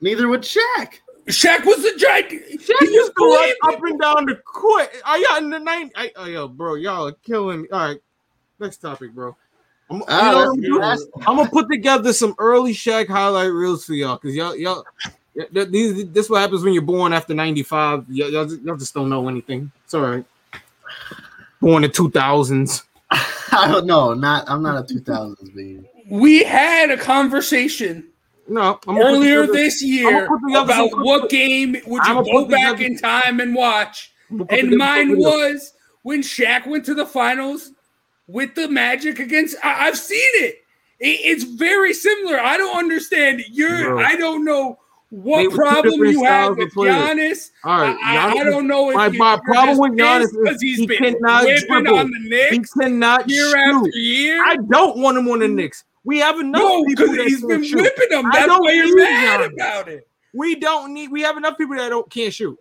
Neither 0.00 0.28
would 0.28 0.42
Shaq. 0.42 0.94
Shaq 1.28 1.64
was 1.64 1.82
the 1.82 1.94
giant. 1.98 2.28
Shaq 2.30 2.74
He 2.80 2.90
used 2.92 3.12
to 3.16 3.24
run 3.64 3.74
up 3.74 3.82
and 3.82 4.00
down 4.00 4.26
the 4.26 4.36
court. 4.36 4.88
I 5.04 5.22
got 5.22 5.42
in 5.42 5.50
the 5.50 5.58
night. 5.58 5.90
I, 5.96 6.12
oh, 6.16 6.26
yo, 6.26 6.48
bro, 6.48 6.74
y'all 6.74 7.08
are 7.08 7.12
killing 7.24 7.62
me. 7.62 7.68
All 7.72 7.78
right, 7.88 8.00
next 8.60 8.78
topic, 8.78 9.12
bro. 9.12 9.36
I'm, 9.88 9.98
you 9.98 10.04
Ah, 10.08 10.30
know 10.32 10.50
I'm, 10.50 10.56
good. 10.56 10.66
doing? 10.66 10.80
That's- 10.80 11.06
I'm 11.26 11.36
gonna 11.36 11.48
put 11.48 11.70
together 11.70 12.12
some 12.12 12.34
early 12.38 12.72
Shaq 12.74 13.08
highlight 13.08 13.50
reels 13.52 13.84
for 13.84 13.94
y'all 13.94 14.16
because 14.20 14.34
y'all, 14.36 14.54
y'all, 14.56 14.84
y- 15.04 15.10
th- 15.10 15.15
these, 15.52 16.10
this 16.10 16.30
what 16.30 16.40
happens 16.40 16.62
when 16.62 16.72
you're 16.72 16.82
born 16.82 17.12
after 17.12 17.34
'95. 17.34 18.06
Y'all, 18.08 18.30
y'all, 18.30 18.44
just, 18.46 18.62
y'all 18.62 18.76
just 18.76 18.94
don't 18.94 19.08
know 19.08 19.28
anything. 19.28 19.70
It's 19.84 19.94
all 19.94 20.02
right. 20.02 20.24
Born 21.60 21.84
in 21.84 21.90
2000s. 21.90 22.82
I 23.10 23.68
don't 23.70 23.86
know. 23.86 24.14
Not 24.14 24.48
I'm 24.48 24.62
not 24.62 24.78
a 24.90 24.94
2000s 24.94 25.54
baby. 25.54 25.88
We 26.10 26.44
had 26.44 26.90
a 26.90 26.96
conversation 26.96 28.08
No, 28.48 28.78
I'm 28.86 28.98
earlier 28.98 29.42
together- 29.42 29.52
this 29.58 29.82
year 29.82 30.10
gonna 30.10 30.28
put 30.28 30.40
together 30.46 30.64
about 30.64 31.04
what 31.04 31.30
game 31.30 31.76
would 31.86 32.06
you 32.06 32.24
go 32.24 32.44
back 32.46 32.80
in 32.80 32.96
time 32.98 33.40
and 33.40 33.54
watch. 33.54 34.12
I'm 34.30 34.38
gonna 34.38 34.48
put 34.48 34.58
And 34.58 34.76
mine 34.76 35.18
was 35.18 35.72
when 36.02 36.20
Shaq 36.22 36.66
went 36.66 36.84
to 36.86 36.94
the 36.94 37.06
finals 37.06 37.72
with 38.28 38.54
the 38.54 38.68
Magic 38.68 39.18
against. 39.18 39.56
I, 39.64 39.86
I've 39.88 39.98
seen 39.98 40.18
it. 40.34 40.56
it. 41.00 41.20
It's 41.24 41.44
very 41.44 41.92
similar. 41.94 42.38
I 42.40 42.56
don't 42.56 42.76
understand. 42.76 43.44
You're. 43.50 43.94
Bro. 43.94 44.04
I 44.04 44.16
don't 44.16 44.44
know 44.44 44.78
They 44.78 44.85
what 45.10 45.52
problem 45.52 45.94
you 46.04 46.24
have 46.24 46.56
with. 46.56 46.72
Giannis. 46.74 47.50
All 47.64 47.80
right, 47.80 47.96
I, 48.04 48.16
I, 48.16 48.30
I 48.40 48.44
don't 48.44 48.66
know 48.66 48.90
if 48.90 48.96
my- 48.96 49.08
my 49.10 49.32
you're 49.34 49.40
problem 49.44 49.78
with 49.78 49.92
Giannis 49.92 50.52
is 50.52 50.60
he's 50.60 50.78
he 50.78 50.86
been 50.86 50.98
cannot 50.98 51.42
dribble. 51.44 51.96
on 51.98 52.10
the 52.10 52.18
Knicks. 52.28 52.72
He 52.74 52.80
cannot 52.82 53.28
year 53.28 53.48
shoot. 53.50 53.56
after 53.76 53.88
year. 53.98 54.44
I 54.44 54.56
don't 54.68 54.98
want 54.98 55.16
him 55.18 55.28
on 55.28 55.38
the 55.40 55.48
Knicks. 55.48 55.84
We 56.04 56.18
have 56.18 56.38
enough 56.38 56.60
no, 56.62 56.84
people 56.84 57.08
that 57.08 57.26
he's 57.26 57.44
been 57.44 57.64
shoot. 57.64 57.82
whipping 57.82 58.08
them. 58.10 58.26
I 58.26 58.30
That's 58.32 58.46
don't 58.46 58.60
why 58.62 58.72
you're 58.72 58.96
mad 58.96 59.40
Giannis. 59.40 59.52
about 59.54 59.88
it. 59.88 60.08
We 60.34 60.54
don't 60.56 60.92
need. 60.94 61.10
We 61.10 61.22
have 61.22 61.36
enough 61.36 61.56
people 61.58 61.76
that 61.76 61.88
don't 61.88 62.08
can't 62.10 62.32
shoot. 62.32 62.58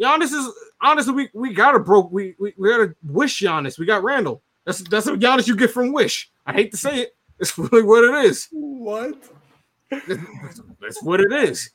Giannis 0.00 0.32
is 0.32 0.52
honestly. 0.80 1.12
We 1.14 1.28
we 1.34 1.52
gotta 1.54 1.78
broke. 1.78 2.12
We 2.12 2.34
we, 2.38 2.52
we 2.58 2.68
gotta 2.68 2.94
wish 3.04 3.40
Giannis. 3.40 3.78
We 3.78 3.86
got 3.86 4.02
Randle. 4.02 4.42
That's 4.64 4.80
that's 4.82 5.06
a 5.06 5.12
Giannis 5.12 5.46
you 5.48 5.56
get 5.56 5.70
from 5.70 5.92
Wish. 5.92 6.30
I 6.46 6.52
hate 6.52 6.70
to 6.72 6.76
say 6.76 7.00
it. 7.02 7.16
It's 7.38 7.56
really 7.58 7.82
what 7.82 8.04
it 8.04 8.24
is. 8.26 8.48
What? 8.52 9.22
That's, 9.90 10.20
that's 10.80 11.02
what 11.02 11.20
it 11.20 11.32
is. 11.32 11.70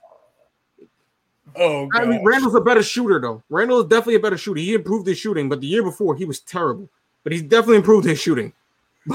Oh, 1.57 1.89
I 1.93 2.05
mean. 2.05 2.23
Randle's 2.23 2.55
a 2.55 2.61
better 2.61 2.83
shooter 2.83 3.19
though. 3.19 3.43
Randle 3.49 3.79
is 3.81 3.87
definitely 3.87 4.15
a 4.15 4.19
better 4.19 4.37
shooter. 4.37 4.59
He 4.59 4.73
improved 4.73 5.07
his 5.07 5.17
shooting, 5.17 5.49
but 5.49 5.61
the 5.61 5.67
year 5.67 5.83
before 5.83 6.15
he 6.15 6.25
was 6.25 6.39
terrible. 6.39 6.89
But 7.23 7.33
he's 7.33 7.43
definitely 7.43 7.77
improved 7.77 8.07
his 8.07 8.19
shooting. 8.19 8.53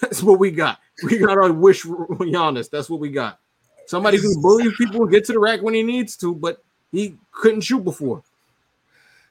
That's 0.00 0.22
what 0.22 0.38
we 0.38 0.50
got. 0.50 0.80
We 1.04 1.18
got 1.18 1.38
our 1.38 1.52
wish 1.52 1.84
Giannis. 1.84 2.70
That's 2.70 2.90
what 2.90 3.00
we 3.00 3.10
got. 3.10 3.38
Somebody 3.86 4.18
who 4.18 4.40
bullies 4.42 4.72
people 4.76 5.02
and 5.02 5.10
get 5.10 5.24
to 5.26 5.32
the 5.32 5.38
rack 5.38 5.62
when 5.62 5.74
he 5.74 5.82
needs 5.82 6.16
to, 6.16 6.34
but 6.34 6.62
he 6.90 7.16
couldn't 7.30 7.60
shoot 7.60 7.84
before. 7.84 8.22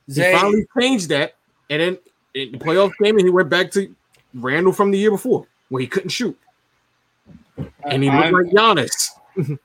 He 0.08 0.22
finally 0.22 0.66
changed 0.80 1.10
that, 1.10 1.36
and 1.70 1.82
then 1.82 1.98
in 2.36 2.52
the 2.54 2.58
playoff 2.60 2.92
game, 3.02 3.18
and 3.18 3.26
he 3.28 3.32
went 3.32 3.50
back 3.50 3.72
to 3.72 3.94
Randle 4.34 4.72
from 4.72 4.92
the 4.92 4.98
year 4.98 5.12
before, 5.12 5.46
where 5.70 5.82
he 5.82 5.88
couldn't 5.88 6.10
shoot, 6.10 6.38
and 7.84 8.04
he 8.04 8.10
looked 8.10 8.24
I'm- 8.26 8.34
like 8.34 8.46
Giannis. 8.48 9.10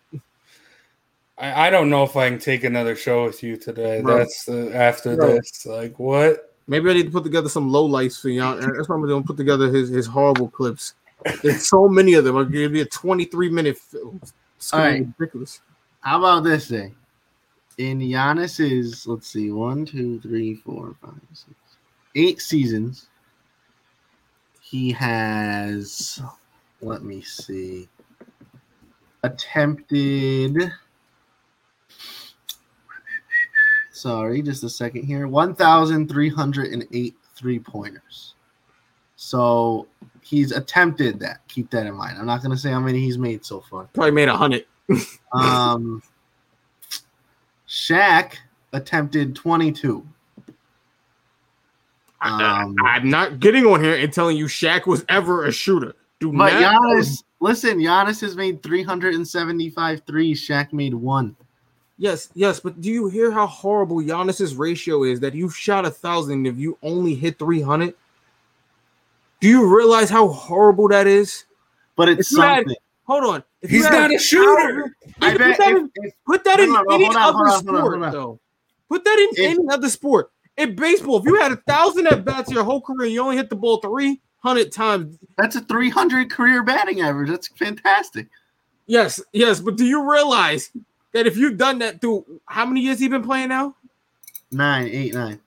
I, 1.41 1.69
I 1.69 1.71
don't 1.71 1.89
know 1.89 2.05
if 2.05 2.17
I 2.17 2.29
can 2.29 2.39
take 2.39 2.65
another 2.65 2.95
show 2.95 3.25
with 3.25 3.43
you 3.43 3.57
today. 3.57 4.03
Bro. 4.03 4.19
That's 4.19 4.45
the, 4.45 4.75
after 4.75 5.17
Bro. 5.17 5.37
this. 5.37 5.67
Like 5.67 5.99
what? 5.99 6.55
Maybe 6.67 6.91
I 6.91 6.95
need 6.95 7.07
to 7.07 7.11
put 7.11 7.25
together 7.25 7.49
some 7.49 7.71
low 7.71 7.85
lights 7.85 8.21
for 8.21 8.29
Giannis. 8.29 8.77
That's 8.77 8.89
what 8.89 8.97
I'm 8.97 9.09
gonna 9.09 9.23
put 9.23 9.37
together 9.37 9.73
his, 9.73 9.89
his 9.89 10.07
horrible 10.07 10.49
clips. 10.51 10.95
There's 11.43 11.69
so 11.69 11.89
many 11.89 12.15
of 12.15 12.25
them. 12.25 12.37
I'll 12.37 12.45
give 12.45 12.75
you 12.75 12.83
a 12.83 12.87
23 12.87 13.49
minute 13.49 13.79
film. 13.79 14.21
It's 14.57 14.71
gonna 14.71 14.83
be 14.83 14.89
All 14.89 14.93
right. 14.93 15.09
ridiculous. 15.19 15.61
How 16.01 16.19
about 16.19 16.45
this 16.45 16.69
thing? 16.69 16.95
In 17.79 17.99
Giannis's, 17.99 19.07
let's 19.07 19.27
see, 19.27 19.51
one, 19.51 19.87
two, 19.87 20.21
three, 20.21 20.55
four, 20.55 20.95
five, 21.03 21.15
six, 21.33 21.55
eight 22.15 22.41
seasons, 22.41 23.09
he 24.61 24.93
has, 24.93 26.23
let 26.83 27.03
me 27.03 27.23
see, 27.23 27.89
attempted, 29.23 30.71
sorry, 34.01 34.43
just 34.43 34.65
a 34.65 34.69
second 34.69 35.05
here, 35.05 35.27
1,308 35.29 37.15
three 37.35 37.59
pointers. 37.59 38.35
So 39.17 39.87
he's 40.23 40.53
attempted 40.53 41.19
that. 41.21 41.41
Keep 41.49 41.71
that 41.71 41.87
in 41.87 41.95
mind. 41.95 42.19
I'm 42.19 42.27
not 42.27 42.43
going 42.43 42.53
to 42.53 42.57
say 42.57 42.71
how 42.71 42.81
many 42.81 43.01
he's 43.01 43.19
made 43.19 43.45
so 43.45 43.61
far. 43.61 43.89
Probably 43.93 44.13
made 44.13 44.29
a 44.29 44.37
hundred. 44.37 44.67
Um, 45.33 46.03
Shaq 47.69 48.35
attempted 48.73 49.37
22. 49.37 50.05
Um, 52.21 52.77
I'm 52.85 53.09
not 53.09 53.39
getting 53.39 53.65
on 53.65 53.83
here 53.83 53.95
and 53.95 54.13
telling 54.13 54.37
you 54.37 54.47
Shaq 54.47 54.87
was 54.87 55.05
ever 55.09 55.45
a 55.45 55.53
shooter. 55.53 55.95
Do 56.19 56.33
but 56.33 56.53
not. 56.53 56.83
Giannis, 56.83 57.23
listen, 57.39 57.79
Giannis 57.79 58.21
has 58.23 58.35
made 58.35 58.63
375 58.63 60.03
threes. 60.05 60.41
Shaq 60.41 60.73
made 60.73 60.95
one. 60.95 61.37
Yes, 62.01 62.31
yes, 62.35 62.61
but 62.61 62.81
do 62.81 62.89
you 62.91 63.09
hear 63.09 63.31
how 63.31 63.47
horrible 63.47 63.99
Giannis's 63.99 64.55
ratio 64.57 65.03
is? 65.05 65.21
That 65.21 65.35
you've 65.35 65.55
shot 65.55 65.85
a 65.85 65.91
thousand 65.91 66.47
if 66.47 66.57
you 66.57 66.79
only 66.83 67.15
hit 67.15 67.39
three 67.39 67.61
hundred. 67.61 67.93
Do 69.41 69.49
you 69.49 69.67
realize 69.77 70.09
how 70.09 70.29
horrible 70.29 70.89
that 70.89 71.07
is? 71.07 71.45
But 71.97 72.09
it's 72.09 72.33
If 72.33 72.39
you 72.39 72.43
had- 72.43 72.57
something. 72.61 72.77
hold 73.05 73.25
on. 73.25 73.45
If 73.61 73.69
He's 73.71 73.81
you 73.85 73.91
had 73.91 73.99
not 74.09 74.15
a 74.15 74.19
shooter. 74.19 74.73
thousand- 74.73 74.95
I 75.21 75.31
put 75.33 75.39
bet 75.41 75.59
that 75.59 75.71
if- 75.73 75.77
in, 75.77 75.91
if- 75.97 76.15
put 76.27 76.45
that 76.45 76.61
in 76.61 76.73
no, 76.73 76.83
no, 76.83 76.95
any 76.95 77.05
on, 77.05 77.17
other 77.17 77.39
on, 77.39 77.59
sport, 77.59 78.13
though. 78.13 78.41
Put 78.89 79.05
that 79.05 79.19
in 79.19 79.45
If- 79.45 79.59
any 79.59 79.69
other 79.71 79.91
sport. 79.91 80.31
In 80.57 80.75
baseball, 80.75 81.19
if 81.19 81.27
you 81.27 81.35
had 81.35 81.53
a 81.53 81.57
thousand 81.57 82.07
at 82.07 82.25
bats 82.25 82.51
your 82.51 82.65
whole 82.65 82.81
career, 82.81 83.05
and 83.09 83.13
you 83.13 83.21
only 83.21 83.37
hit 83.37 83.51
the 83.51 83.57
ball 83.57 83.77
three 83.77 84.23
hundred 84.39 84.73
times. 84.73 85.19
That's 85.37 85.55
a 85.57 85.61
300 85.61 86.31
career 86.31 86.63
batting 86.63 87.03
average. 87.03 87.29
That's 87.29 87.49
fantastic. 87.49 88.27
Yes, 88.87 89.21
yes, 89.35 89.61
but 89.61 89.77
do 89.77 89.85
you 89.85 90.11
realize 90.11 90.71
that 91.13 91.27
if 91.27 91.37
you've 91.37 91.59
done 91.59 91.79
that 91.81 92.01
through 92.01 92.41
how 92.47 92.65
many 92.67 92.81
years 92.81 92.99
he 92.99 93.09
been 93.09 93.23
playing 93.23 93.49
now? 93.49 93.75
Nine, 94.51 94.89
eight, 94.89 95.15
nine. 95.15 95.41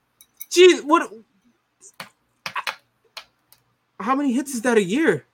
Geez, 0.50 0.82
what? 0.82 1.10
How 4.00 4.14
many 4.14 4.32
hits 4.32 4.54
is 4.54 4.62
that 4.62 4.76
a 4.76 4.82
year? 4.82 5.24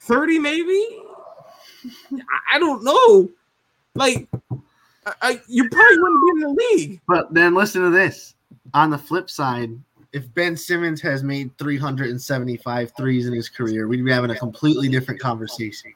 Thirty, 0.00 0.38
maybe. 0.38 1.02
I- 2.52 2.58
don't 2.58 2.82
know. 2.84 3.28
Like, 3.94 4.28
I, 4.50 5.12
I, 5.22 5.40
you 5.48 5.68
probably 5.68 5.98
wouldn't 5.98 6.22
be 6.22 6.30
in 6.30 6.40
the 6.40 6.66
league. 6.70 7.00
But 7.08 7.32
then 7.32 7.54
listen 7.54 7.82
to 7.82 7.90
this. 7.90 8.34
On 8.74 8.90
the 8.90 8.98
flip 8.98 9.30
side, 9.30 9.70
if 10.12 10.32
Ben 10.34 10.56
Simmons 10.56 11.00
has 11.02 11.22
made 11.22 11.56
375 11.58 12.92
threes 12.96 13.26
in 13.26 13.32
his 13.32 13.48
career, 13.48 13.88
we'd 13.88 14.04
be 14.04 14.12
having 14.12 14.30
a 14.30 14.36
completely 14.36 14.88
different 14.88 15.20
conversation. 15.20 15.92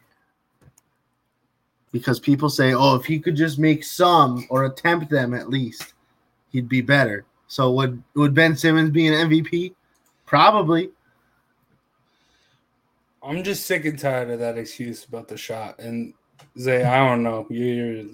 Because 1.92 2.18
people 2.18 2.48
say, 2.48 2.72
oh, 2.72 2.96
if 2.96 3.04
he 3.04 3.18
could 3.18 3.36
just 3.36 3.58
make 3.58 3.84
some 3.84 4.46
or 4.48 4.64
attempt 4.64 5.10
them 5.10 5.34
at 5.34 5.50
least, 5.50 5.92
he'd 6.50 6.68
be 6.68 6.80
better. 6.80 7.24
So 7.48 7.70
would 7.72 8.02
would 8.14 8.32
Ben 8.32 8.56
Simmons 8.56 8.90
be 8.90 9.06
an 9.08 9.28
MVP? 9.28 9.74
Probably. 10.24 10.90
I'm 13.22 13.44
just 13.44 13.66
sick 13.66 13.84
and 13.84 13.98
tired 13.98 14.30
of 14.30 14.40
that 14.40 14.58
excuse 14.58 15.04
about 15.04 15.28
the 15.28 15.36
shot. 15.36 15.78
And 15.78 16.14
Zay, 16.58 16.82
I 16.82 17.06
don't 17.06 17.22
know. 17.22 17.46
You're. 17.50 18.04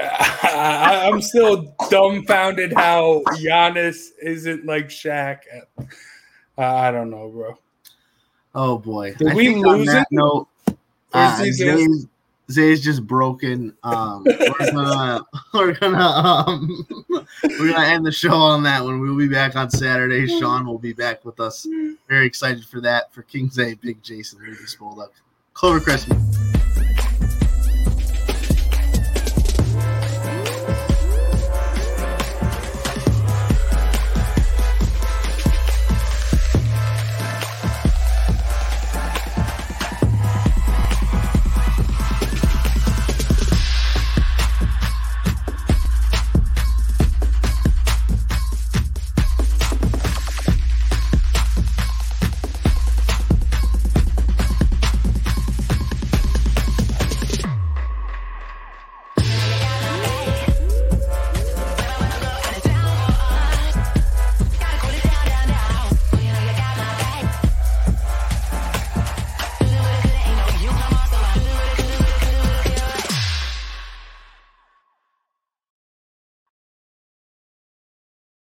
I, 0.00 1.08
I'm 1.10 1.20
still 1.20 1.74
dumbfounded 1.90 2.72
how 2.72 3.22
Giannis 3.30 4.10
isn't 4.22 4.64
like 4.64 4.88
Shaq. 4.88 5.38
I 6.56 6.90
don't 6.90 7.10
know, 7.10 7.28
bro. 7.28 7.58
Oh 8.54 8.78
boy. 8.78 9.14
Did 9.14 9.28
I 9.28 9.34
we 9.34 9.54
lose 9.56 9.86
that 9.88 10.02
it? 10.02 10.08
note, 10.12 10.48
uh, 11.14 11.38
is 11.42 11.58
he 11.58 11.64
just- 11.64 11.78
Zay's, 11.78 12.06
Zay's 12.50 12.80
just 12.82 13.06
broken. 13.06 13.74
Um, 13.82 14.24
we're 14.24 14.70
gonna 14.72 15.20
we're 15.54 15.72
gonna 15.74 15.98
um, 15.98 16.86
we're 17.42 17.72
gonna 17.72 17.86
end 17.86 18.06
the 18.06 18.12
show 18.12 18.32
on 18.32 18.62
that 18.62 18.82
one. 18.82 19.00
We'll 19.00 19.16
be 19.18 19.28
back 19.28 19.54
on 19.54 19.68
Saturday. 19.68 20.26
Sean 20.26 20.66
will 20.66 20.78
be 20.78 20.94
back 20.94 21.24
with 21.26 21.40
us. 21.40 21.66
Very 22.08 22.26
excited 22.26 22.64
for 22.64 22.80
that. 22.80 23.12
For 23.12 23.22
King 23.22 23.50
Zay, 23.50 23.74
Big 23.74 24.02
Jason, 24.02 24.38
Ruby 24.38 24.64
Spolduck, 24.64 25.10
Clovercrest. 25.54 26.94